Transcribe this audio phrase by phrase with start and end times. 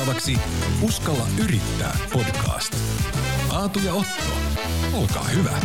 [0.00, 0.36] Seuraavaksi
[0.82, 2.74] Uskalla yrittää podcast.
[3.52, 4.32] Aatu ja Otto,
[4.98, 5.60] olkaa hyvä.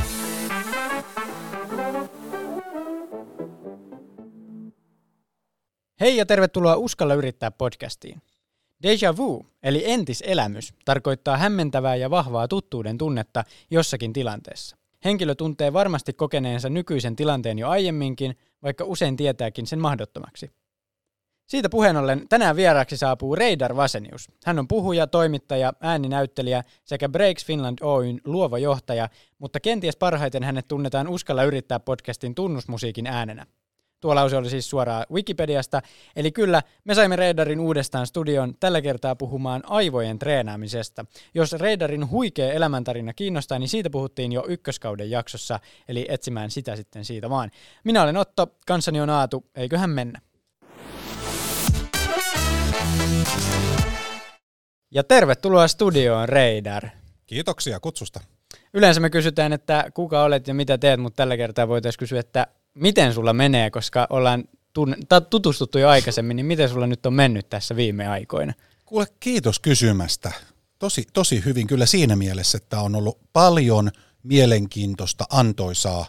[5.99, 8.21] Hei ja tervetuloa Uskalla yrittää podcastiin.
[8.83, 14.77] Deja vu, eli entiselämys, tarkoittaa hämmentävää ja vahvaa tuttuuden tunnetta jossakin tilanteessa.
[15.05, 20.51] Henkilö tuntee varmasti kokeneensa nykyisen tilanteen jo aiemminkin, vaikka usein tietääkin sen mahdottomaksi.
[21.47, 24.27] Siitä puheen ollen tänään vieraaksi saapuu Reidar Vasenius.
[24.45, 29.09] Hän on puhuja, toimittaja, ääninäyttelijä sekä Breaks Finland Oyn luova johtaja,
[29.39, 33.45] mutta kenties parhaiten hänet tunnetaan Uskalla yrittää podcastin tunnusmusiikin äänenä.
[33.99, 35.81] Tuo lause oli siis suoraan Wikipediasta,
[36.15, 41.05] eli kyllä me saimme Reidarin uudestaan studion tällä kertaa puhumaan aivojen treenaamisesta.
[41.33, 47.05] Jos Reidarin huikea elämäntarina kiinnostaa, niin siitä puhuttiin jo ykköskauden jaksossa, eli etsimään sitä sitten
[47.05, 47.51] siitä vaan.
[47.83, 50.21] Minä olen Otto, kanssani on Aatu, eiköhän mennä.
[54.91, 56.89] Ja tervetuloa studioon, Reidar.
[57.27, 58.19] Kiitoksia kutsusta.
[58.73, 62.47] Yleensä me kysytään, että kuka olet ja mitä teet, mutta tällä kertaa voitaisiin kysyä, että
[62.73, 64.43] miten sulla menee, koska ollaan
[65.29, 68.53] tutustuttu jo aikaisemmin, niin miten sulla nyt on mennyt tässä viime aikoina?
[68.85, 70.31] Kuule, kiitos kysymästä.
[70.79, 73.91] Tosi, tosi hyvin kyllä siinä mielessä, että on ollut paljon
[74.23, 76.05] mielenkiintoista, antoisaa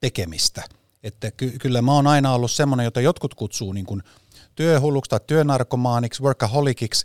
[0.00, 0.62] tekemistä.
[1.02, 4.02] Että ky- kyllä mä oon aina ollut semmoinen, jota jotkut kutsuu niin kuin
[4.60, 7.04] työhulluksi tai työnarkomaaniksi, workaholiciksi.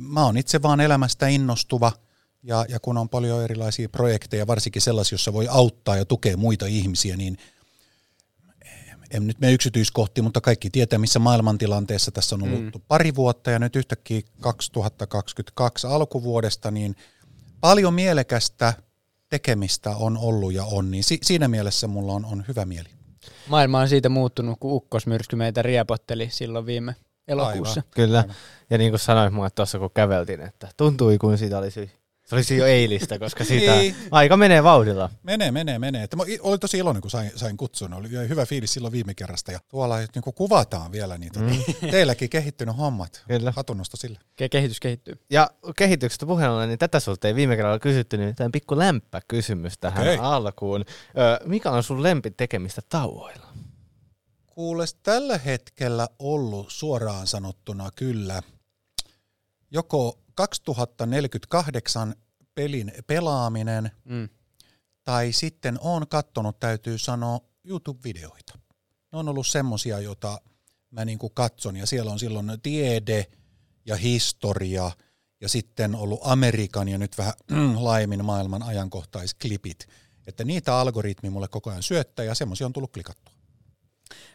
[0.00, 1.92] Mä oon itse vaan elämästä innostuva
[2.42, 6.66] ja, ja kun on paljon erilaisia projekteja, varsinkin sellaisia, joissa voi auttaa ja tukea muita
[6.66, 7.38] ihmisiä, niin
[9.10, 12.72] en nyt mene yksityiskohtiin, mutta kaikki tietää, missä maailmantilanteessa tässä on ollut mm.
[12.88, 16.96] pari vuotta ja nyt yhtäkkiä 2022 alkuvuodesta, niin
[17.60, 18.74] paljon mielekästä
[19.28, 23.01] tekemistä on ollut ja on, niin si- siinä mielessä mulla on, on hyvä mieli.
[23.48, 26.96] Maailma on siitä muuttunut, kun ukkosmyrsky meitä riepotteli silloin viime
[27.28, 27.80] elokuussa.
[27.80, 27.90] Aivan.
[27.94, 28.34] Kyllä, Aivan.
[28.70, 31.90] ja niin kuin sanoit mulle tuossa kun käveltiin, että tuntui kuin siitä olisi
[32.32, 33.96] se olisi jo eilistä, koska siitä niin.
[34.10, 35.10] aika menee vauhdilla.
[35.22, 36.02] Menee, menee, menee.
[36.02, 37.94] Että mä olin tosi iloinen, kun sain, sain kutsun.
[37.94, 39.52] Oli hyvä fiilis silloin viime kerrasta.
[39.52, 41.90] Ja tuolla niin kuin kuvataan vielä, niin tuota, mm.
[41.90, 43.24] teilläkin kehittynyt hommat.
[43.28, 43.52] Kyllä.
[43.56, 44.18] Hatunnosta sille.
[44.42, 45.14] Ke- kehitys kehittyy.
[45.30, 49.78] Ja kehityksestä puheen ollen, niin tätä sulta ei viime kerralla kysytty, niin tämä pikku lämpäkysymys
[49.78, 50.18] tähän okay.
[50.20, 50.84] alkuun.
[51.18, 53.46] Ö, mikä on sun lempi tekemistä tauoilla?
[54.46, 58.42] Kuules, tällä hetkellä ollut suoraan sanottuna kyllä
[59.70, 62.14] joko 2048
[62.54, 64.28] pelin pelaaminen, mm.
[65.04, 68.58] tai sitten on kattonut, täytyy sanoa, YouTube-videoita.
[69.12, 70.40] Ne on ollut semmosia, joita
[70.90, 73.26] mä niinku katson, ja siellä on silloin tiede
[73.86, 74.90] ja historia,
[75.40, 77.34] ja sitten ollut Amerikan ja nyt vähän
[77.80, 79.86] laimin maailman ajankohtaisklipit.
[80.26, 83.34] Että niitä algoritmi mulle koko ajan syöttää, ja semmoisia on tullut klikattua.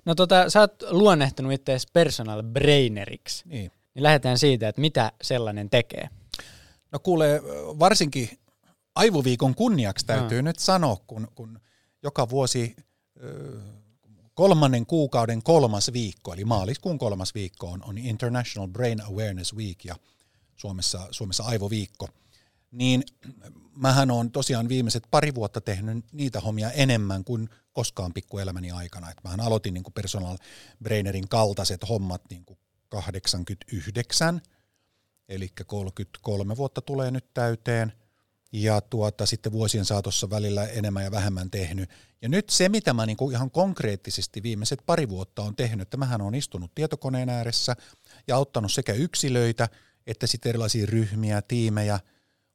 [0.05, 3.43] No tota, sä oot luonnehtunut itse personal braineriksi.
[3.47, 3.71] Niin.
[3.97, 6.09] Niin lähdetään siitä, että mitä sellainen tekee.
[6.91, 7.41] No kuule,
[7.79, 8.29] varsinkin
[8.95, 10.49] aivoviikon kunniaksi täytyy no.
[10.49, 11.59] nyt sanoa, kun, kun
[12.03, 12.75] joka vuosi
[14.33, 19.95] kolmannen kuukauden kolmas viikko, eli maaliskuun kolmas viikko on, on International Brain Awareness Week ja
[20.55, 22.09] Suomessa, Suomessa aivoviikko,
[22.71, 23.03] niin
[23.75, 29.11] mähän on tosiaan viimeiset pari vuotta tehnyt niitä hommia enemmän kuin koskaan pikkuelämäni aikana.
[29.11, 30.37] Et mähän aloitin niin kuin personal
[30.83, 32.59] brainerin kaltaiset hommat niin kuin
[32.89, 34.41] 89,
[35.29, 37.93] eli 33 vuotta tulee nyt täyteen,
[38.51, 41.89] ja tuota, sitten vuosien saatossa välillä enemmän ja vähemmän tehnyt.
[42.21, 45.97] Ja nyt se, mitä mä niin kuin ihan konkreettisesti viimeiset pari vuotta on tehnyt, että
[45.97, 47.75] mähän on istunut tietokoneen ääressä
[48.27, 49.69] ja auttanut sekä yksilöitä
[50.07, 51.99] että sitten erilaisia ryhmiä, tiimejä,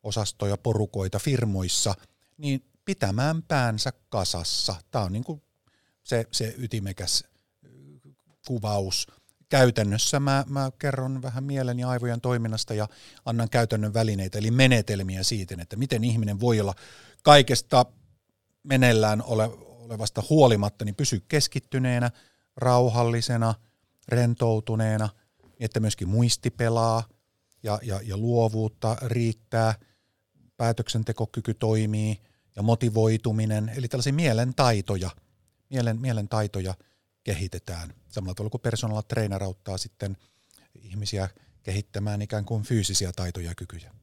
[0.03, 1.94] osastoja, porukoita firmoissa,
[2.37, 4.75] niin pitämään päänsä kasassa.
[4.91, 5.42] Tämä on niin kuin
[6.03, 7.25] se, se ytimekäs
[8.47, 9.06] kuvaus–
[9.52, 12.88] käytännössä mä, mä kerron vähän mielen ja aivojen toiminnasta ja
[13.24, 16.74] annan käytännön välineitä, eli menetelmiä siitä, että miten ihminen voi olla
[17.22, 17.86] kaikesta
[18.62, 19.50] meneillään ole,
[19.84, 22.10] olevasta huolimatta, niin pysy keskittyneenä,
[22.56, 23.54] rauhallisena,
[24.09, 25.09] rentoutuneena,
[25.42, 27.04] niin että myöskin muisti pelaa
[27.62, 29.74] ja, ja, ja luovuutta riittää,
[30.56, 32.21] päätöksentekokyky toimii
[32.56, 35.10] ja motivoituminen, eli tällaisia mielen taitoja,
[35.71, 36.74] mielen, mielen taitoja–
[37.24, 37.95] kehitetään.
[38.09, 40.16] Samalla tavalla kuin personal trainer auttaa sitten
[40.74, 41.28] ihmisiä
[41.63, 43.95] kehittämään ikään kuin fyysisiä taitoja ja kykyjä.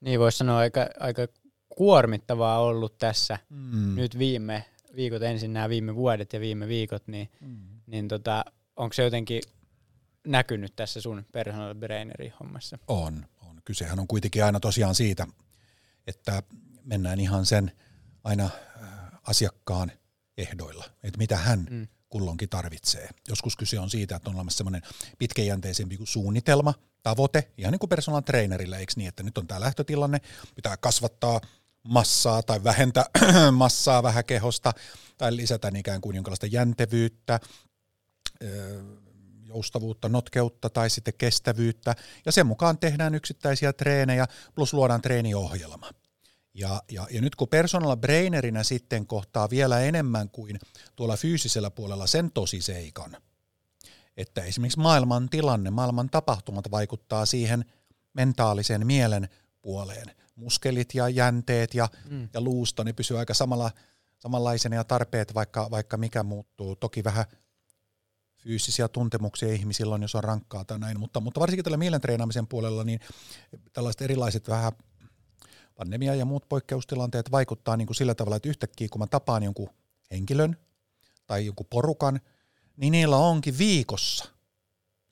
[0.00, 1.28] Niin voisi sanoa aika, aika
[1.68, 3.94] kuormittavaa ollut tässä mm.
[3.94, 4.64] nyt viime
[4.96, 7.80] viikot, ensin nämä viime vuodet ja viime viikot, niin, mm.
[7.86, 8.44] niin tota,
[8.76, 9.42] onko se jotenkin
[10.26, 12.78] näkynyt tässä sun personal traineri hommassa?
[12.88, 13.62] On, on.
[13.64, 15.26] Kysehän on kuitenkin aina tosiaan siitä,
[16.06, 16.42] että
[16.84, 17.72] mennään ihan sen
[18.24, 18.50] aina äh,
[19.22, 19.92] asiakkaan
[20.38, 23.08] ehdoilla, että mitä hän mm kulloinkin tarvitsee.
[23.28, 24.82] Joskus kyse on siitä, että on olemassa semmoinen
[25.18, 30.20] pitkäjänteisempi suunnitelma, tavoite, ihan niin kuin personal trainerille, eikö niin, että nyt on tämä lähtötilanne,
[30.54, 31.40] pitää kasvattaa
[31.82, 33.04] massaa tai vähentää
[33.52, 34.72] massaa vähän kehosta
[35.18, 37.40] tai lisätä ikään kuin jonkinlaista jäntevyyttä,
[39.44, 41.94] joustavuutta, notkeutta tai sitten kestävyyttä.
[42.26, 45.90] Ja sen mukaan tehdään yksittäisiä treenejä plus luodaan treeniohjelma.
[46.60, 50.58] Ja, ja, ja nyt kun personal brainerinä sitten kohtaa vielä enemmän kuin
[50.96, 53.16] tuolla fyysisellä puolella sen tosiseikan,
[54.16, 57.64] että esimerkiksi maailman tilanne, maailman tapahtumat vaikuttaa siihen
[58.12, 59.28] mentaalisen mielen
[59.62, 60.10] puoleen.
[60.36, 62.28] Muskelit ja jänteet ja, mm.
[62.34, 63.70] ja luusto, niin pysyy aika samalla,
[64.18, 66.76] samanlaisena ja tarpeet, vaikka, vaikka mikä muuttuu.
[66.76, 67.24] Toki vähän
[68.36, 72.84] fyysisiä tuntemuksia ihmisillä on, jos on rankkaa tai näin, mutta, mutta varsinkin tällä mielentreenaamisen puolella,
[72.84, 73.00] niin
[73.72, 74.72] tällaiset erilaiset vähän
[75.80, 79.70] pandemia ja muut poikkeustilanteet vaikuttaa niin kuin sillä tavalla, että yhtäkkiä kun mä tapaan jonkun
[80.10, 80.56] henkilön
[81.26, 82.20] tai jonkun porukan,
[82.76, 84.24] niin niillä onkin viikossa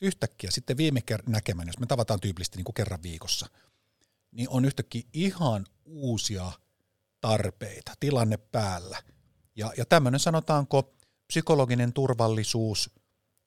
[0.00, 3.46] yhtäkkiä sitten viime näkemään, jos me tavataan tyypillisesti niin kuin kerran viikossa,
[4.30, 6.52] niin on yhtäkkiä ihan uusia
[7.20, 9.02] tarpeita, tilanne päällä.
[9.56, 10.94] Ja, ja tämmöinen sanotaanko
[11.26, 12.90] psykologinen turvallisuus,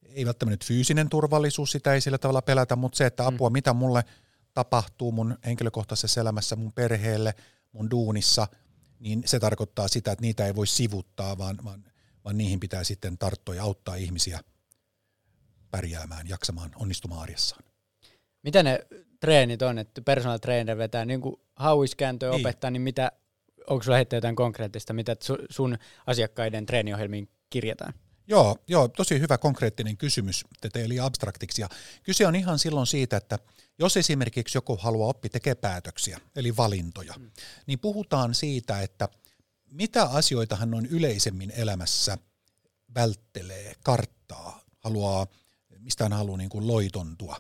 [0.04, 3.54] ei välttämättä fyysinen turvallisuus, sitä ei sillä tavalla pelätä, mutta se, että apua, mm.
[3.54, 4.04] mitä mulle
[4.53, 7.36] tapahtuu mun henkilökohtaisessa elämässä, mun perheelle,
[7.71, 8.48] mun duunissa,
[9.00, 11.83] niin se tarkoittaa sitä, että niitä ei voi sivuttaa, vaan, vaan,
[12.25, 14.39] vaan niihin pitää sitten tarttua ja auttaa ihmisiä
[15.71, 17.63] pärjäämään, jaksamaan, onnistumaan arjessaan.
[18.44, 18.80] Mitä ne
[19.19, 22.42] treenit on, että personal trainer vetää niin kuin hauiskääntöä niin.
[22.42, 23.12] opettaa, niin mitä,
[23.68, 25.15] onko sulla heittää jotain konkreettista, mitä
[25.50, 25.77] sun
[26.07, 27.94] asiakkaiden treeniohjelmiin kirjataan?
[28.28, 31.62] Joo, joo, tosi hyvä konkreettinen kysymys, te eli abstraktiksi.
[31.62, 31.70] Ja
[32.04, 33.40] kyse on ihan silloin siitä, että
[33.80, 37.32] jos esimerkiksi joku haluaa oppia tekemään päätöksiä, eli valintoja, mm.
[37.66, 39.10] niin puhutaan siitä, että
[39.72, 42.18] mitä asioita hän on yleisemmin elämässä
[42.96, 45.28] välttelee, karttaa, haluaa,
[45.80, 47.38] mistä hän haluaa niin kuin loitontua.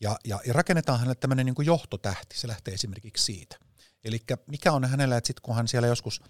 [0.00, 3.56] Ja, ja, ja rakennetaan hänelle tämmöinen niin kuin johtotähti, se lähtee esimerkiksi siitä.
[4.04, 6.20] Eli mikä on hänellä, että sitten kun hän siellä joskus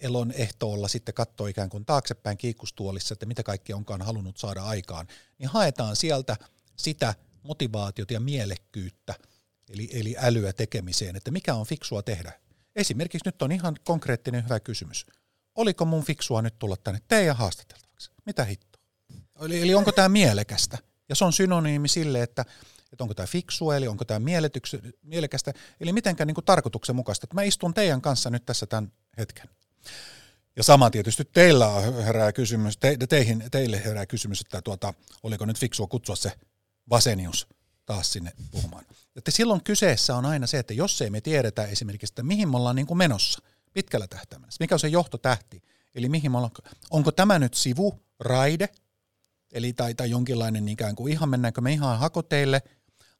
[0.00, 5.06] elon ehtoolla sitten katsoo ikään kuin taaksepäin kiikkustuolissa, että mitä kaikki onkaan halunnut saada aikaan,
[5.38, 6.36] niin haetaan sieltä
[6.76, 9.14] sitä motivaatiota ja mielekkyyttä,
[9.68, 12.32] eli, eli älyä tekemiseen, että mikä on fiksua tehdä.
[12.76, 15.06] Esimerkiksi nyt on ihan konkreettinen hyvä kysymys.
[15.54, 18.10] Oliko mun fiksua nyt tulla tänne teidän haastateltavaksi?
[18.26, 18.82] Mitä hittoa?
[19.40, 20.78] Eli, eli onko tämä mielekästä?
[21.08, 22.44] Ja se on synonyymi sille, että,
[22.92, 24.20] että onko tämä fiksua, eli onko tämä
[25.02, 29.48] mielekästä, eli mitenkään niin tarkoituksenmukaista, että mä istun teidän kanssa nyt tässä tämän hetken.
[30.56, 35.58] Ja sama tietysti teillä herää kysymys, te, teihin, teille herää kysymys, että tuota, oliko nyt
[35.58, 36.32] fiksua kutsua se
[36.90, 37.48] Vasenius
[37.86, 38.84] taas sinne puhumaan.
[39.16, 42.56] Että silloin kyseessä on aina se, että jos ei me tiedetä esimerkiksi, että mihin me
[42.56, 43.42] ollaan niin kuin menossa
[43.72, 45.62] pitkällä tähtäimellä, mikä on se johtotähti,
[45.94, 46.52] eli mihin me ollaan,
[46.90, 48.68] onko tämä nyt sivu, raide,
[49.52, 52.62] eli tai, tai jonkinlainen ikään kuin ihan mennäänkö me ihan hakoteille,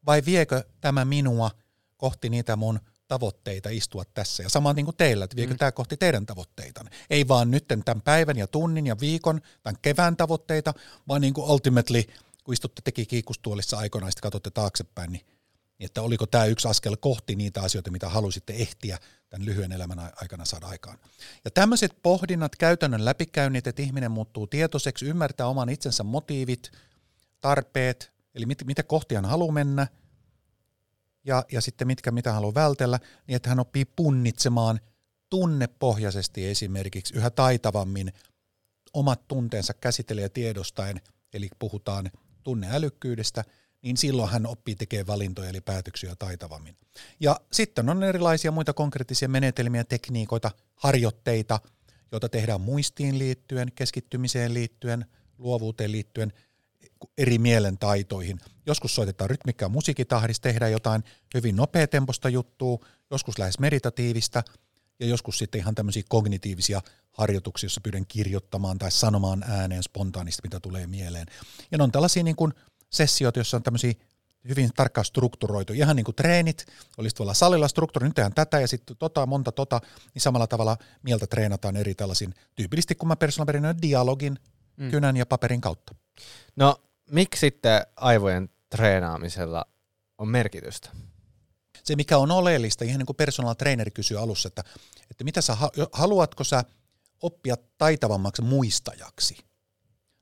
[0.07, 1.51] vai viekö tämä minua
[1.97, 4.43] kohti niitä mun tavoitteita istua tässä.
[4.43, 5.59] Ja sama niin kuin teillä, että viekö mm.
[5.59, 6.85] tämä kohti teidän tavoitteita.
[7.11, 10.75] Ei vaan nyt tämän päivän ja tunnin ja viikon, tämän kevään tavoitteita,
[11.09, 12.03] vaan niin kuin ultimately,
[12.45, 15.27] kun istutte teki kiikustuolissa aikoinaan, sitten katsotte taaksepäin, niin
[15.81, 18.99] että oliko tämä yksi askel kohti niitä asioita, mitä halusitte ehtiä
[19.29, 20.99] tämän lyhyen elämän aikana saada aikaan.
[21.45, 26.73] Ja tämmöiset pohdinnat, käytännön läpikäynnit, että ihminen muuttuu tietoiseksi, ymmärtää oman itsensä motiivit,
[27.41, 29.87] tarpeet, eli mit, mitä kohti hän haluaa mennä–
[31.25, 34.81] ja, ja sitten mitkä mitä haluaa vältellä, niin että hän oppii punnitsemaan
[35.31, 38.13] tunnepohjaisesti esimerkiksi yhä taitavammin
[38.93, 41.01] omat tunteensa käsittelee tiedostaen,
[41.33, 42.11] eli puhutaan
[42.43, 43.45] tunneälykkyydestä,
[43.83, 46.77] niin silloin hän oppii tekemään valintoja eli päätöksiä taitavammin.
[47.21, 51.61] Ja sitten on erilaisia muita konkreettisia menetelmiä, tekniikoita, harjoitteita,
[52.13, 55.07] joita tehdään muistiin liittyen, keskittymiseen liittyen,
[55.39, 56.33] luovuuteen liittyen–
[57.19, 58.41] eri mielentaitoihin.
[58.67, 62.79] Joskus soitetaan rytmikkää musiikitahdissa, tehdään jotain hyvin nopeatempoista juttua,
[63.11, 64.43] joskus lähes meditatiivista
[65.01, 66.81] ja joskus sitten ihan tämmöisiä kognitiivisia
[67.13, 71.27] harjoituksia, joissa pyydän kirjoittamaan tai sanomaan ääneen spontaanisti, mitä tulee mieleen.
[71.71, 72.53] Ja ne on tällaisia niin kuin
[72.91, 73.95] sessioita, joissa on tämmöisiä
[74.49, 76.67] hyvin tarkkaan strukturoitu, ihan niin kuin treenit,
[76.99, 79.81] olisi tuolla salilla strukturoitu, nyt tehdään tätä ja sitten tota, monta tota,
[80.15, 84.39] niin samalla tavalla mieltä treenataan eri tällaisin, tyypillisesti kun mä personal dialogin,
[84.77, 84.91] mm.
[84.91, 85.95] kynän ja paperin kautta.
[86.57, 86.77] No
[87.11, 89.65] miksi sitten aivojen treenaamisella
[90.19, 90.91] on merkitystä?
[91.85, 94.65] Se, mikä on oleellista, ihan niin kuin personal trainer kysyi alussa, että,
[95.11, 95.57] että mitä sä,
[95.93, 96.65] haluatko sä
[97.23, 99.37] oppia taitavammaksi muistajaksi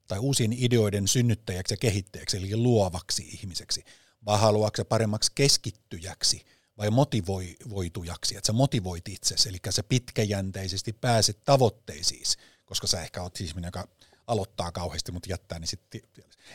[0.08, 3.84] tai uusien ideoiden synnyttäjäksi ja kehittäjäksi, eli luovaksi ihmiseksi,
[4.26, 6.44] vai haluatko sä paremmaksi keskittyjäksi
[6.78, 12.24] vai motivoitujaksi, että sä motivoit itsesi, eli sä pitkäjänteisesti pääset tavoitteisiin,
[12.64, 13.88] koska sä ehkä oot siis joka
[14.32, 16.00] aloittaa kauheasti, mutta jättää, niin sitten...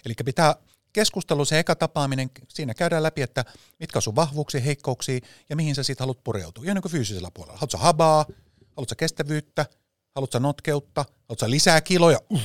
[0.05, 0.55] Eli pitää
[0.93, 3.45] keskustelu, se eka tapaaminen, siinä käydään läpi, että
[3.79, 5.19] mitkä on sun vahvuuksia, heikkouksia
[5.49, 6.63] ja mihin sä sitten haluat pureutua.
[6.63, 7.57] Ihan niin kuin fyysisellä puolella.
[7.57, 8.25] Haluatko habaa,
[8.75, 9.65] haluatko kestävyyttä,
[10.15, 12.41] haluatko notkeutta, haluatko lisää kiloja, uh,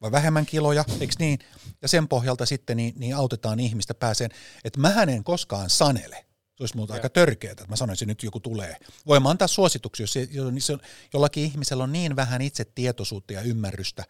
[0.00, 1.38] vai vähemmän kiloja, eikö niin?
[1.82, 4.30] Ja sen pohjalta sitten niin, niin autetaan ihmistä pääseen,
[4.64, 6.24] että mä en koskaan sanele.
[6.56, 8.76] Se olisi muuta aika törkeää, että mä sanoisin, että nyt joku tulee.
[9.06, 10.72] Voin antaa suosituksia, jos,
[11.12, 14.04] jollakin ihmisellä on niin vähän itse tietoisuutta ja ymmärrystä,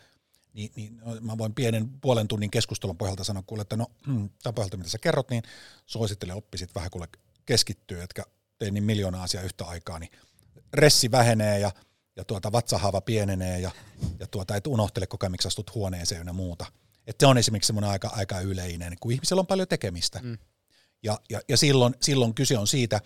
[0.52, 4.30] niin, niin no, mä voin pienen puolen tunnin keskustelun pohjalta sanoa kuule, että no mm,
[4.42, 5.42] tämän pohjalta mitä sä kerrot, niin
[5.86, 7.08] suosittele oppisit vähän kuule
[7.46, 8.22] keskittyä, etkä
[8.58, 10.10] tee niin miljoona asiaa yhtä aikaa, niin
[10.74, 11.72] ressi vähenee ja,
[12.16, 13.70] ja tuota, vatsahaava pienenee ja,
[14.20, 16.66] ja tuota, et unohtele koko ajan, miksi astut huoneeseen ja muuta.
[17.06, 20.20] Että se on esimerkiksi semmoinen aika, aika yleinen, kun ihmisellä on paljon tekemistä.
[20.22, 20.38] Mm.
[21.02, 23.00] Ja, ja, ja silloin, silloin kyse on siitä,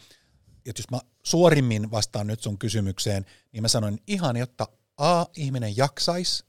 [0.66, 5.76] että jos mä suorimmin vastaan nyt sun kysymykseen, niin mä sanoin ihan, jotta A, ihminen
[5.76, 6.44] jaksaisi,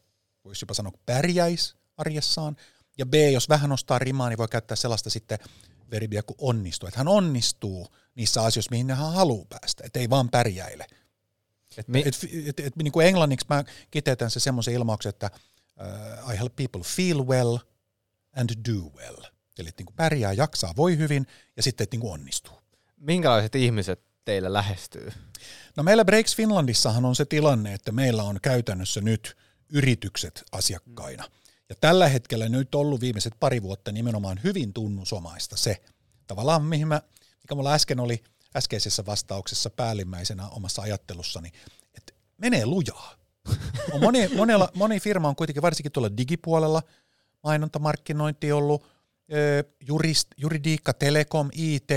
[0.46, 2.56] voisi jopa sanoa pärjäisi arjessaan,
[2.98, 5.40] ja B, jos vähän nostaa rimaa, niin voi käyttää sellaista sitten
[5.92, 6.88] verbiä kuin onnistuu.
[6.88, 10.88] Että hän onnistuu niissä asioissa, mihin hän haluaa päästä, että ei vaan pärjäile.
[11.78, 15.30] Et, Mi- et, et, et, niin kuin englanniksi mä kiteytän se semmoisen ilmauksen, että
[16.26, 17.58] uh, I help people feel well
[18.36, 19.24] and do well.
[19.60, 22.62] Eli että niin kuin pärjää, jaksaa, voi hyvin ja sitten että niin kuin onnistuu.
[22.98, 25.12] Minkälaiset ihmiset teille lähestyy?
[25.78, 29.38] No meillä Breaks Finlandissahan on se tilanne, että meillä on käytännössä nyt
[29.74, 31.24] yritykset asiakkaina.
[31.70, 35.82] Ja tällä hetkellä nyt ollut viimeiset pari vuotta nimenomaan hyvin tunnusomaista se,
[36.28, 37.02] tavallaan mihin mä,
[37.44, 38.24] mikä mulla äsken oli
[38.56, 41.52] äskeisessä vastauksessa päällimmäisenä omassa ajattelussani,
[41.98, 43.16] että menee lujaa.
[43.92, 46.84] On moni, monella, moni firma on kuitenkin varsinkin tuolla digipuolella
[47.44, 48.88] mainontamarkkinointi ollut,
[49.88, 51.90] jurist, juridiikka, telekom, IT,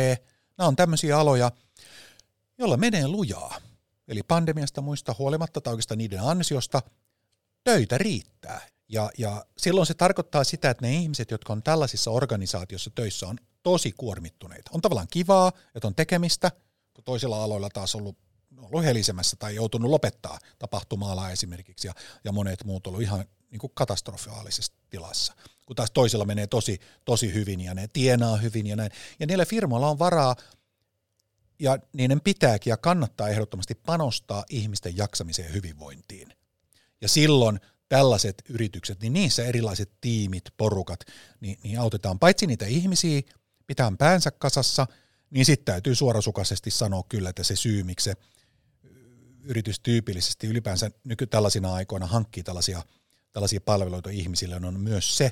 [0.58, 1.52] nämä on tämmöisiä aloja,
[2.58, 3.56] joilla menee lujaa.
[4.08, 6.82] Eli pandemiasta muista huolimatta tai oikeastaan niiden ansiosta
[7.66, 8.60] töitä riittää.
[8.88, 13.38] Ja, ja silloin se tarkoittaa sitä, että ne ihmiset, jotka on tällaisissa organisaatioissa töissä, on
[13.62, 14.70] tosi kuormittuneita.
[14.74, 16.50] On tavallaan kivaa, että on tekemistä,
[16.94, 18.18] kun toisilla aloilla taas ollut,
[18.58, 21.94] ollut helisemässä tai joutunut lopettaa tapahtumaala esimerkiksi, ja,
[22.24, 25.34] ja monet muut ollut ihan niin kuin katastrofaalisessa tilassa.
[25.66, 28.90] Kun taas toisilla menee tosi, tosi hyvin ja ne tienaa hyvin ja näin.
[29.20, 30.36] Ja niillä firmoilla on varaa
[31.58, 36.32] ja niiden pitääkin ja kannattaa ehdottomasti panostaa ihmisten jaksamiseen ja hyvinvointiin.
[37.00, 41.00] Ja silloin tällaiset yritykset, niin niissä erilaiset tiimit, porukat,
[41.40, 43.22] niin, niin autetaan paitsi niitä ihmisiä,
[43.66, 44.86] pitää päänsä kasassa,
[45.30, 48.16] niin sitten täytyy suorasukaisesti sanoa kyllä, että se syy, miksi se
[49.46, 52.82] yritys tyypillisesti ylipäänsä nyky tällaisina aikoina hankkii tällaisia,
[53.32, 55.30] tällaisia palveluita ihmisille, on myös se,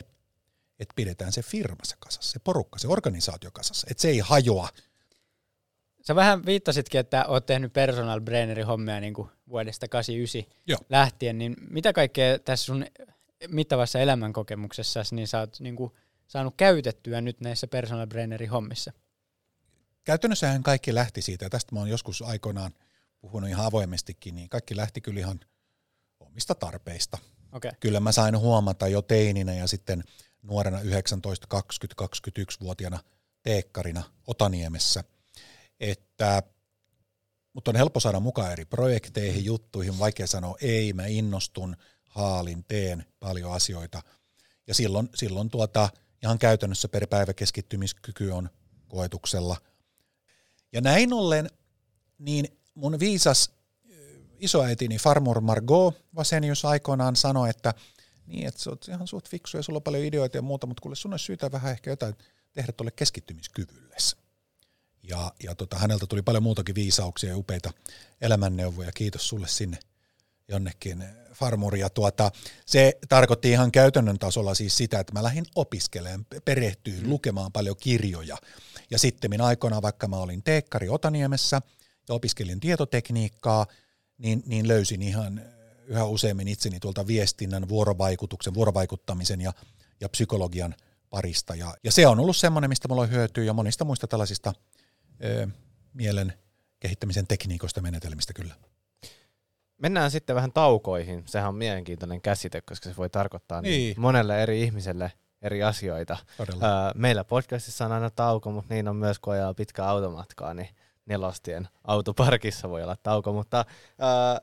[0.78, 4.68] että pidetään se firma se kasassa, se porukka, se organisaatio kasassa, että se ei hajoa.
[6.06, 10.78] Sä vähän viittasitkin, että oot tehnyt personal brainerin hommia niin kuin vuodesta 89 Joo.
[10.88, 12.86] lähtien, niin mitä kaikkea tässä sun
[13.48, 15.92] mittavassa elämänkokemuksessa niin sä oot niin kuin
[16.26, 18.92] saanut käytettyä nyt näissä personal brainerin hommissa?
[20.04, 22.72] Käytännössähän kaikki lähti siitä, ja tästä mä oon joskus aikoinaan
[23.20, 25.40] puhunut ihan avoimestikin, niin kaikki lähti kyllä ihan
[26.20, 27.18] omista tarpeista.
[27.52, 27.70] Okay.
[27.80, 30.04] Kyllä mä sain huomata jo teininä ja sitten
[30.42, 32.98] nuorena 19, 20, 21-vuotiaana
[33.42, 35.04] teekkarina Otaniemessä,
[35.80, 36.42] että
[37.52, 41.76] mutta on helppo saada mukaan eri projekteihin, juttuihin, vaikea sanoa ei, mä innostun,
[42.08, 44.02] haalin, teen paljon asioita.
[44.66, 45.88] Ja silloin, silloin tuota,
[46.22, 48.50] ihan käytännössä per päivä keskittymiskyky on
[48.88, 49.56] koetuksella.
[50.72, 51.50] Ja näin ollen,
[52.18, 53.50] niin mun viisas
[54.38, 57.74] isoäitini Farmor Margot Vasenius aikoinaan sanoi, että
[58.26, 60.80] niin, että sä oot ihan suht fiksu ja sulla on paljon ideoita ja muuta, mutta
[60.80, 62.14] kuule sun olisi syytä vähän ehkä jotain
[62.52, 64.16] tehdä tuolle keskittymiskyvyllesi.
[65.08, 67.70] Ja, ja tota, häneltä tuli paljon muutakin viisauksia ja upeita
[68.20, 68.92] elämänneuvoja.
[68.92, 69.78] Kiitos sulle sinne
[70.48, 71.80] jonnekin farmuri.
[71.80, 72.30] Ja tuota,
[72.66, 77.10] se tarkoitti ihan käytännön tasolla siis sitä, että mä lähdin opiskelemaan, perehtyyn, mm.
[77.10, 78.36] lukemaan paljon kirjoja.
[78.90, 81.60] Ja sitten minä aikoinaan, vaikka mä olin teekkari Otaniemessä
[82.08, 83.66] ja opiskelin tietotekniikkaa,
[84.18, 85.42] niin, niin löysin ihan
[85.86, 89.52] yhä useammin itseni tuolta viestinnän, vuorovaikutuksen, vuorovaikuttamisen ja,
[90.00, 90.74] ja psykologian
[91.10, 91.54] parista.
[91.54, 94.52] Ja, ja se on ollut semmoinen, mistä mulla on hyötyä ja monista muista tällaisista
[95.92, 96.32] mielen
[96.80, 98.54] kehittämisen tekniikoista menetelmistä kyllä.
[99.78, 101.22] Mennään sitten vähän taukoihin.
[101.26, 103.70] Sehän on mielenkiintoinen käsite, koska se voi tarkoittaa niin.
[103.70, 106.16] Niin monelle eri ihmiselle eri asioita.
[106.36, 106.92] Todella.
[106.94, 110.68] meillä podcastissa on aina tauko, mutta niin on myös, kun ajaa pitkää automatkaa, niin
[111.06, 113.32] nelostien autoparkissa voi olla tauko.
[113.32, 113.64] Mutta
[113.98, 114.40] ää,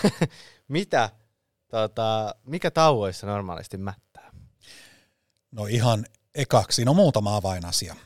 [0.68, 1.10] mitä,
[1.68, 4.30] tota, mikä tauoissa normaalisti mättää?
[5.50, 7.96] No ihan ekaksi, no muutama avainasia.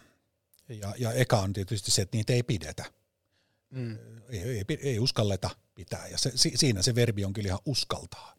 [0.81, 2.85] Ja, ja eka on tietysti se, että niitä ei pidetä.
[3.71, 3.99] Mm.
[4.29, 6.09] Ei, ei, ei uskalleta pitää.
[6.09, 8.35] Ja se, si, siinä se verbi on kyllä ihan uskaltaa.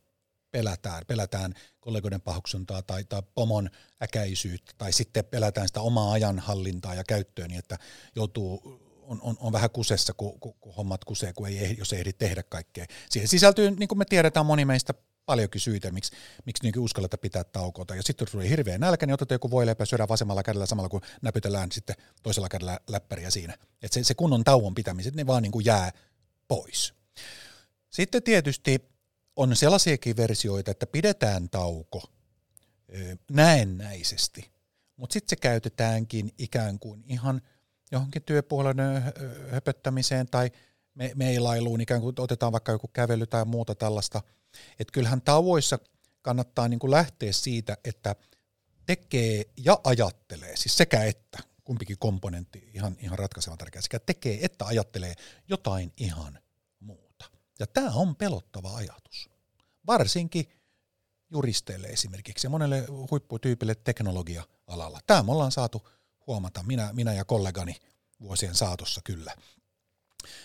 [0.51, 1.03] pelätään.
[1.07, 3.69] Pelätään kollegoiden pahuksuntaa tai, tai pomon
[4.03, 7.77] äkäisyyttä tai sitten pelätään sitä omaa ajanhallintaa ja käyttöön niin, että
[8.15, 11.99] joutuu on, on, on vähän kusessa, kun, kun, kun hommat kusee, kun ei, jos ei
[11.99, 12.85] ehdi tehdä kaikkea.
[13.09, 14.93] Siihen sisältyy, niin kuin me tiedetään, moni meistä
[15.25, 16.11] paljonkin syitä, miksi,
[16.45, 17.95] miksi niin uskalleta pitää taukoa.
[17.95, 21.71] Ja sitten tuli hirveä nälkä, niin otetaan joku voileipä syödään vasemmalla kädellä samalla, kun näpytellään
[21.71, 23.57] sitten toisella kädellä läppäriä siinä.
[23.81, 25.91] Että se, se kunnon tauon pitämiset, ne vaan niin kuin jää
[26.47, 26.93] pois.
[27.89, 28.89] Sitten tietysti
[29.35, 32.03] on sellaisiakin versioita, että pidetään tauko
[33.31, 34.51] näennäisesti,
[34.95, 37.41] mutta sitten se käytetäänkin ikään kuin ihan
[37.91, 38.77] johonkin työpuolen
[39.51, 40.51] höpöttämiseen tai
[40.95, 44.21] me, meilailuun, ikään kuin otetaan vaikka joku kävely tai muuta tällaista.
[44.79, 45.79] Että kyllähän tauoissa
[46.21, 48.15] kannattaa niin kuin lähteä siitä, että
[48.85, 54.65] tekee ja ajattelee, siis sekä että, kumpikin komponentti ihan, ihan ratkaisevan tärkeä, sekä tekee että
[54.65, 55.15] ajattelee
[55.47, 56.39] jotain ihan
[56.79, 57.25] muuta.
[57.59, 59.29] Ja tämä on pelottava ajatus.
[59.87, 60.49] Varsinkin
[61.29, 64.99] juristeille esimerkiksi ja monelle huipputyypille teknologia-alalla.
[65.07, 65.89] Tämä me ollaan saatu
[66.27, 67.75] huomata, minä, minä ja kollegani
[68.21, 69.35] vuosien saatossa kyllä.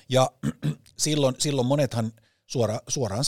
[0.09, 0.31] Ja
[0.99, 2.13] silloin, silloin monethan
[2.47, 3.25] suora, suoraan,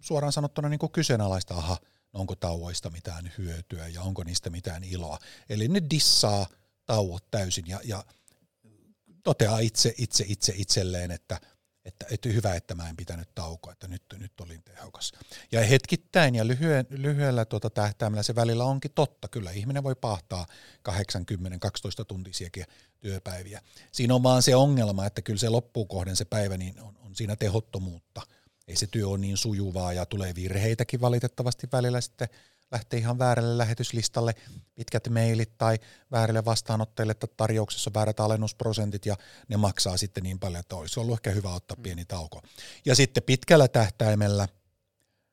[0.00, 1.78] suoraan sanottuna niin kuin kyseenalaista, aha,
[2.12, 5.18] no onko tauoista mitään hyötyä ja onko niistä mitään iloa.
[5.48, 6.46] Eli ne dissaa
[6.86, 8.04] tauot täysin ja, ja
[9.24, 11.40] toteaa itse, itse, itse itselleen, että,
[11.90, 15.12] että, että hyvä, että mä en pitänyt taukoa, että nyt, nyt olin tehokas.
[15.52, 19.28] Ja hetkittäin ja lyhyen, lyhyellä tuota tähtäimellä se välillä onkin totta.
[19.28, 20.46] Kyllä ihminen voi pahtaa
[20.90, 20.92] 80-12
[22.08, 22.64] tuntisiakin
[23.00, 23.60] työpäiviä.
[23.92, 27.36] Siinä on vaan se ongelma, että kyllä se loppukohden se päivä niin on, on siinä
[27.36, 28.22] tehottomuutta.
[28.68, 32.28] Ei se työ ole niin sujuvaa ja tulee virheitäkin valitettavasti välillä sitten
[32.72, 34.34] lähtee ihan väärälle lähetyslistalle
[34.74, 35.78] pitkät mailit tai
[36.10, 39.16] väärille vastaanottajille, että tarjouksessa on väärät alennusprosentit ja
[39.48, 41.82] ne maksaa sitten niin paljon, että olisi ollut ehkä hyvä ottaa mm.
[41.82, 42.42] pieni tauko.
[42.84, 44.48] Ja sitten pitkällä tähtäimellä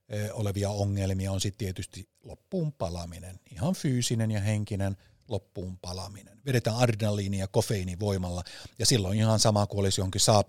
[0.10, 4.98] e, olevia ongelmia on sitten tietysti loppuun palaminen, ihan fyysinen ja henkinen
[5.28, 6.38] loppuun palaminen.
[6.46, 8.44] Vedetään adrenaliini ja kofeiini voimalla
[8.80, 10.48] ja silloin ihan sama kuin olisi jonkin saap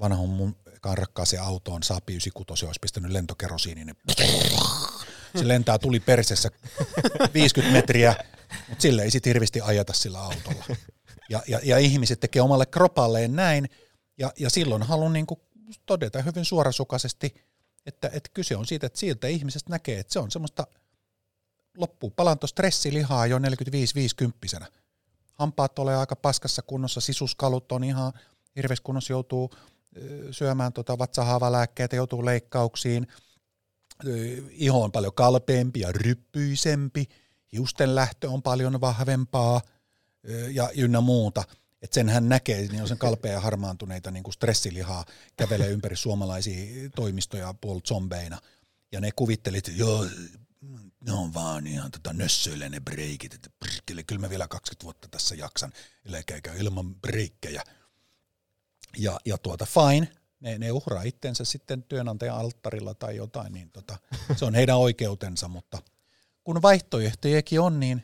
[0.00, 0.56] vanhan mun
[0.92, 3.94] rakkaaseen autoon Saab 96 olisi pistänyt lentokerosiinin,
[5.38, 6.50] se lentää tuli persessä
[7.34, 8.14] 50 metriä,
[8.68, 10.64] mutta sille ei sitten hirveästi ajata sillä autolla.
[11.30, 13.68] Ja, ja, ja ihmiset tekee omalle kropalleen näin,
[14.18, 15.26] ja, ja silloin haluan niin
[15.86, 17.34] todeta hyvin suorasukaisesti,
[17.86, 20.66] että, että kyse on siitä, että siltä ihmisestä näkee, että se on semmoista
[21.76, 23.42] loppuu palanto stressilihaa jo 45-50
[25.34, 28.12] Hampaat tulee aika paskassa kunnossa, sisuskalut on ihan
[28.56, 29.50] hirveässä kunnossa, joutuu
[30.30, 33.06] syömään tota vatsahavalääkkeitä, joutuu leikkauksiin,
[34.50, 37.08] iho on paljon kalpeampi ja ryppyisempi,
[37.52, 39.60] hiusten lähtö on paljon vahvempaa
[40.50, 41.44] ja ynnä muuta.
[41.82, 45.04] Että sen hän näkee, niin on sen kalpea ja harmaantuneita niin kuin stressilihaa
[45.36, 48.38] kävelee ympäri suomalaisia toimistoja puol zombeina.
[48.92, 50.06] Ja ne kuvittelit, että joo,
[51.06, 53.50] ne on vaan ihan tota nössöille ne breikit, että
[54.06, 55.72] kyllä mä vielä 20 vuotta tässä jaksan,
[56.26, 57.62] käy ilman breikkejä.
[58.98, 60.08] Ja, ja tuota, fine,
[60.40, 63.98] ne, ne uhraa itsensä sitten työnantajan alttarilla tai jotain, niin tota,
[64.36, 65.78] se on heidän oikeutensa, mutta
[66.44, 68.02] kun vaihtoehtojakin on, niin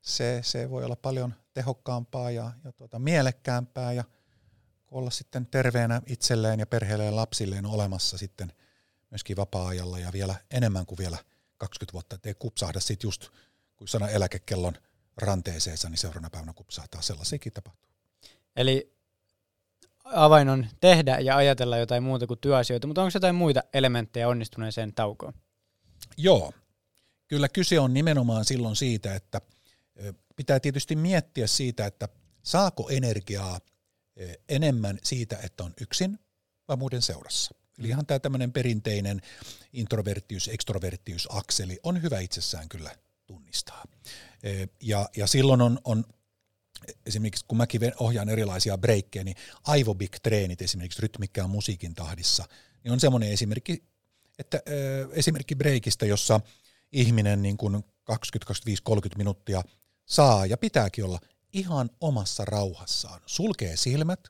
[0.00, 4.04] se, se voi olla paljon tehokkaampaa ja, ja tuota, mielekkäämpää ja
[4.90, 8.52] olla sitten terveenä itselleen ja perheelleen lapsilleen olemassa sitten
[9.10, 11.18] myöskin vapaa-ajalla ja vielä enemmän kuin vielä
[11.58, 13.28] 20 vuotta, ettei kupsahda sitten just,
[13.76, 14.74] kun sana eläkekellon
[15.16, 17.90] ranteeseensa, niin seuraavana päivänä kupsahtaa, sellaisiakin tapahtuu.
[18.56, 18.91] Eli
[20.12, 24.92] avain on tehdä ja ajatella jotain muuta kuin työasioita, mutta onko jotain muita elementtejä onnistuneeseen
[24.94, 25.32] taukoon?
[26.16, 26.52] Joo.
[27.28, 29.40] Kyllä kyse on nimenomaan silloin siitä, että
[30.36, 32.08] pitää tietysti miettiä siitä, että
[32.42, 33.60] saako energiaa
[34.48, 36.18] enemmän siitä, että on yksin
[36.68, 37.54] vai muiden seurassa.
[37.78, 39.20] Eli ihan tämä tämmöinen perinteinen
[39.72, 42.90] introvertius, extrovertius akseli on hyvä itsessään kyllä
[43.26, 43.84] tunnistaa.
[44.80, 46.04] Ja, ja silloin on, on
[47.06, 52.44] esimerkiksi kun mäkin ohjaan erilaisia breikkejä, niin aivobik-treenit esimerkiksi rytmikkään musiikin tahdissa,
[52.84, 53.84] niin on semmoinen esimerkki,
[54.38, 56.40] että äh, esimerkki breikistä, jossa
[56.92, 59.62] ihminen niin kuin 20, 25, 30 minuuttia
[60.06, 61.18] saa ja pitääkin olla
[61.52, 63.20] ihan omassa rauhassaan.
[63.26, 64.20] Sulkee silmät,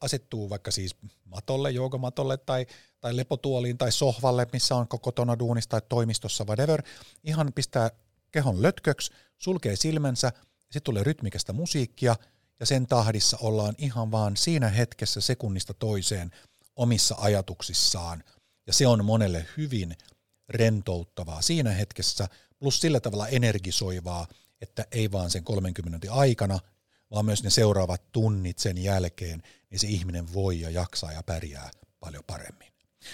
[0.00, 2.66] asettuu vaikka siis matolle, joogamatolle tai,
[3.00, 6.82] tai lepotuoliin tai sohvalle, missä on kotona duunissa tai toimistossa, whatever.
[7.24, 7.90] Ihan pistää
[8.30, 10.32] kehon lötköksi, sulkee silmänsä–
[10.70, 12.16] sitten tulee rytmikästä musiikkia
[12.60, 16.30] ja sen tahdissa ollaan ihan vaan siinä hetkessä sekunnista toiseen
[16.76, 18.24] omissa ajatuksissaan.
[18.66, 19.96] Ja se on monelle hyvin
[20.48, 22.28] rentouttavaa siinä hetkessä,
[22.58, 24.26] plus sillä tavalla energisoivaa,
[24.60, 26.58] että ei vaan sen 30 minuutin aikana,
[27.10, 31.70] vaan myös ne seuraavat tunnit sen jälkeen, niin se ihminen voi ja jaksaa ja pärjää
[32.00, 32.72] paljon paremmin.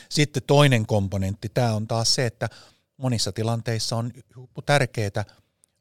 [0.08, 2.48] Sitten toinen komponentti, tämä on taas se, että
[2.96, 4.12] monissa tilanteissa on
[4.66, 5.24] tärkeää,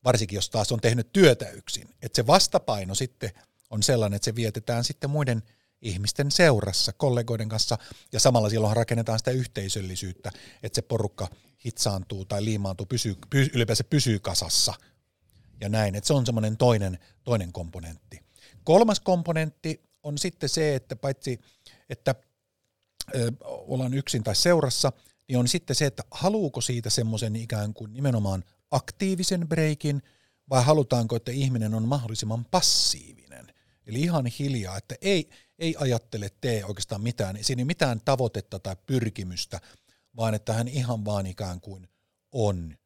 [0.06, 3.32] varsinkin jos taas on tehnyt työtä yksin, että se vastapaino sitten
[3.70, 5.44] on sellainen, että se vietetään sitten muiden
[5.82, 7.78] ihmisten seurassa, kollegoiden kanssa,
[8.12, 10.32] ja samalla silloin rakennetaan sitä yhteisöllisyyttä,
[10.64, 11.28] että se porukka
[11.66, 14.74] hitsaantuu tai liimaantuu, pysyy, py, ylipäänsä pysyy kasassa
[15.62, 18.20] ja näin, että se on semmoinen toinen, toinen komponentti.
[18.64, 21.40] Kolmas komponentti on sitten se, että paitsi,
[21.90, 22.16] että
[23.16, 24.92] ö, ollaan yksin tai seurassa,
[25.28, 30.02] niin on sitten se, että haluuko siitä semmoisen ikään kuin nimenomaan aktiivisen breikin,
[30.50, 33.54] vai halutaanko, että ihminen on mahdollisimman passiivinen.
[33.88, 38.76] Eli ihan hiljaa, että ei, ei ajattele, tee oikeastaan mitään, siinä ei mitään tavoitetta tai
[38.86, 39.62] pyrkimystä,
[40.16, 41.88] vaan että hän ihan vaan ikään kuin
[42.32, 42.78] on.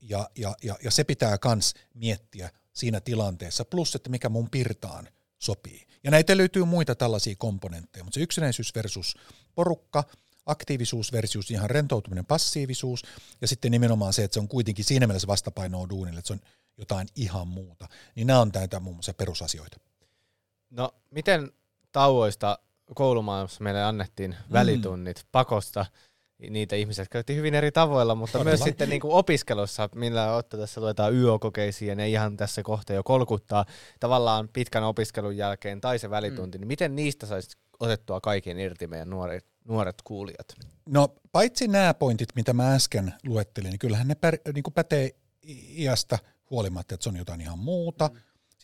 [0.00, 5.08] Ja, ja, ja, ja se pitää myös miettiä siinä tilanteessa, plus että mikä mun pirtaan
[5.38, 5.86] sopii.
[6.04, 9.16] Ja näitä löytyy muita tällaisia komponentteja, mutta se yksinäisyys versus
[9.54, 10.04] porukka,
[10.46, 13.02] aktiivisuus versus ihan rentoutuminen, passiivisuus,
[13.40, 16.40] ja sitten nimenomaan se, että se on kuitenkin siinä mielessä vastapainoa duunille, että se on
[16.78, 17.88] jotain ihan muuta.
[18.14, 19.76] Niin nämä on näitä muun muassa perusasioita.
[20.70, 21.52] No, miten
[21.92, 22.58] tauoista
[22.94, 24.52] koulumaailmassa meille annettiin mm.
[24.52, 25.86] välitunnit pakosta?
[26.50, 28.50] Niitä ihmisiä käytti hyvin eri tavoilla, mutta Todella.
[28.50, 32.92] myös sitten niin kuin opiskelussa, millä Otto tässä luetaan YO-kokeisiin ja ne ihan tässä kohta
[32.92, 33.64] jo kolkuttaa
[34.00, 36.60] tavallaan pitkän opiskelun jälkeen tai se välitunti, mm.
[36.60, 40.54] niin miten niistä saisi otettua kaiken irti meidän nuoret, nuoret kuulijat?
[40.86, 45.10] No paitsi nämä pointit, mitä mä äsken luettelin, niin kyllähän ne pär, niin kuin pätee
[45.76, 46.18] iästä
[46.50, 48.10] huolimatta, että se on jotain ihan muuta.
[48.14, 48.20] Mm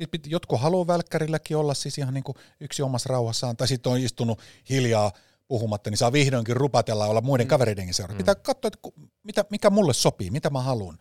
[0.08, 3.98] sitten jotkut haluaa välkkärilläkin olla siis ihan niin kuin yksi omassa rauhassaan, tai sitten on
[3.98, 5.12] istunut hiljaa
[5.48, 7.48] puhumatta, niin saa vihdoinkin rupatella olla muiden mm.
[7.48, 8.14] kavereidenkin seurassa.
[8.14, 8.18] Mm.
[8.18, 8.88] Pitää katsoa, että
[9.22, 10.98] mitä, mikä mulle sopii, mitä mä haluan.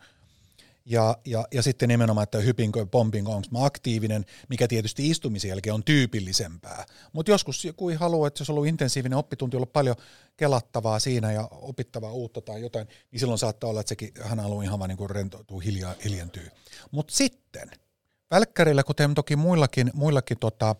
[0.84, 5.74] Ja, ja, ja sitten nimenomaan, että hypinkö, pompinko, onko mä aktiivinen, mikä tietysti istumisen jälkeen
[5.74, 6.86] on tyypillisempää.
[7.12, 9.96] Mutta joskus joku ei halua, että jos on ollut intensiivinen oppitunti, ollut paljon
[10.36, 14.64] kelattavaa siinä ja opittavaa uutta tai jotain, niin silloin saattaa olla, että sekin, hän haluaa
[14.64, 16.48] ihan vaan niin rentoutua, hiljaa, hiljentyy.
[16.90, 17.70] Mutta sitten–
[18.30, 20.76] Välkkärillä, kuten toki muillakin, muillakin tota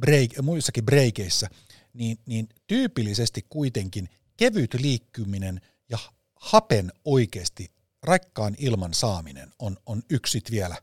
[0.00, 1.48] break, muissakin breikeissä,
[1.94, 5.98] niin, niin tyypillisesti kuitenkin kevyt liikkyminen ja
[6.34, 7.70] hapen oikeasti
[8.02, 10.76] raikkaan ilman saaminen on, on yksit vielä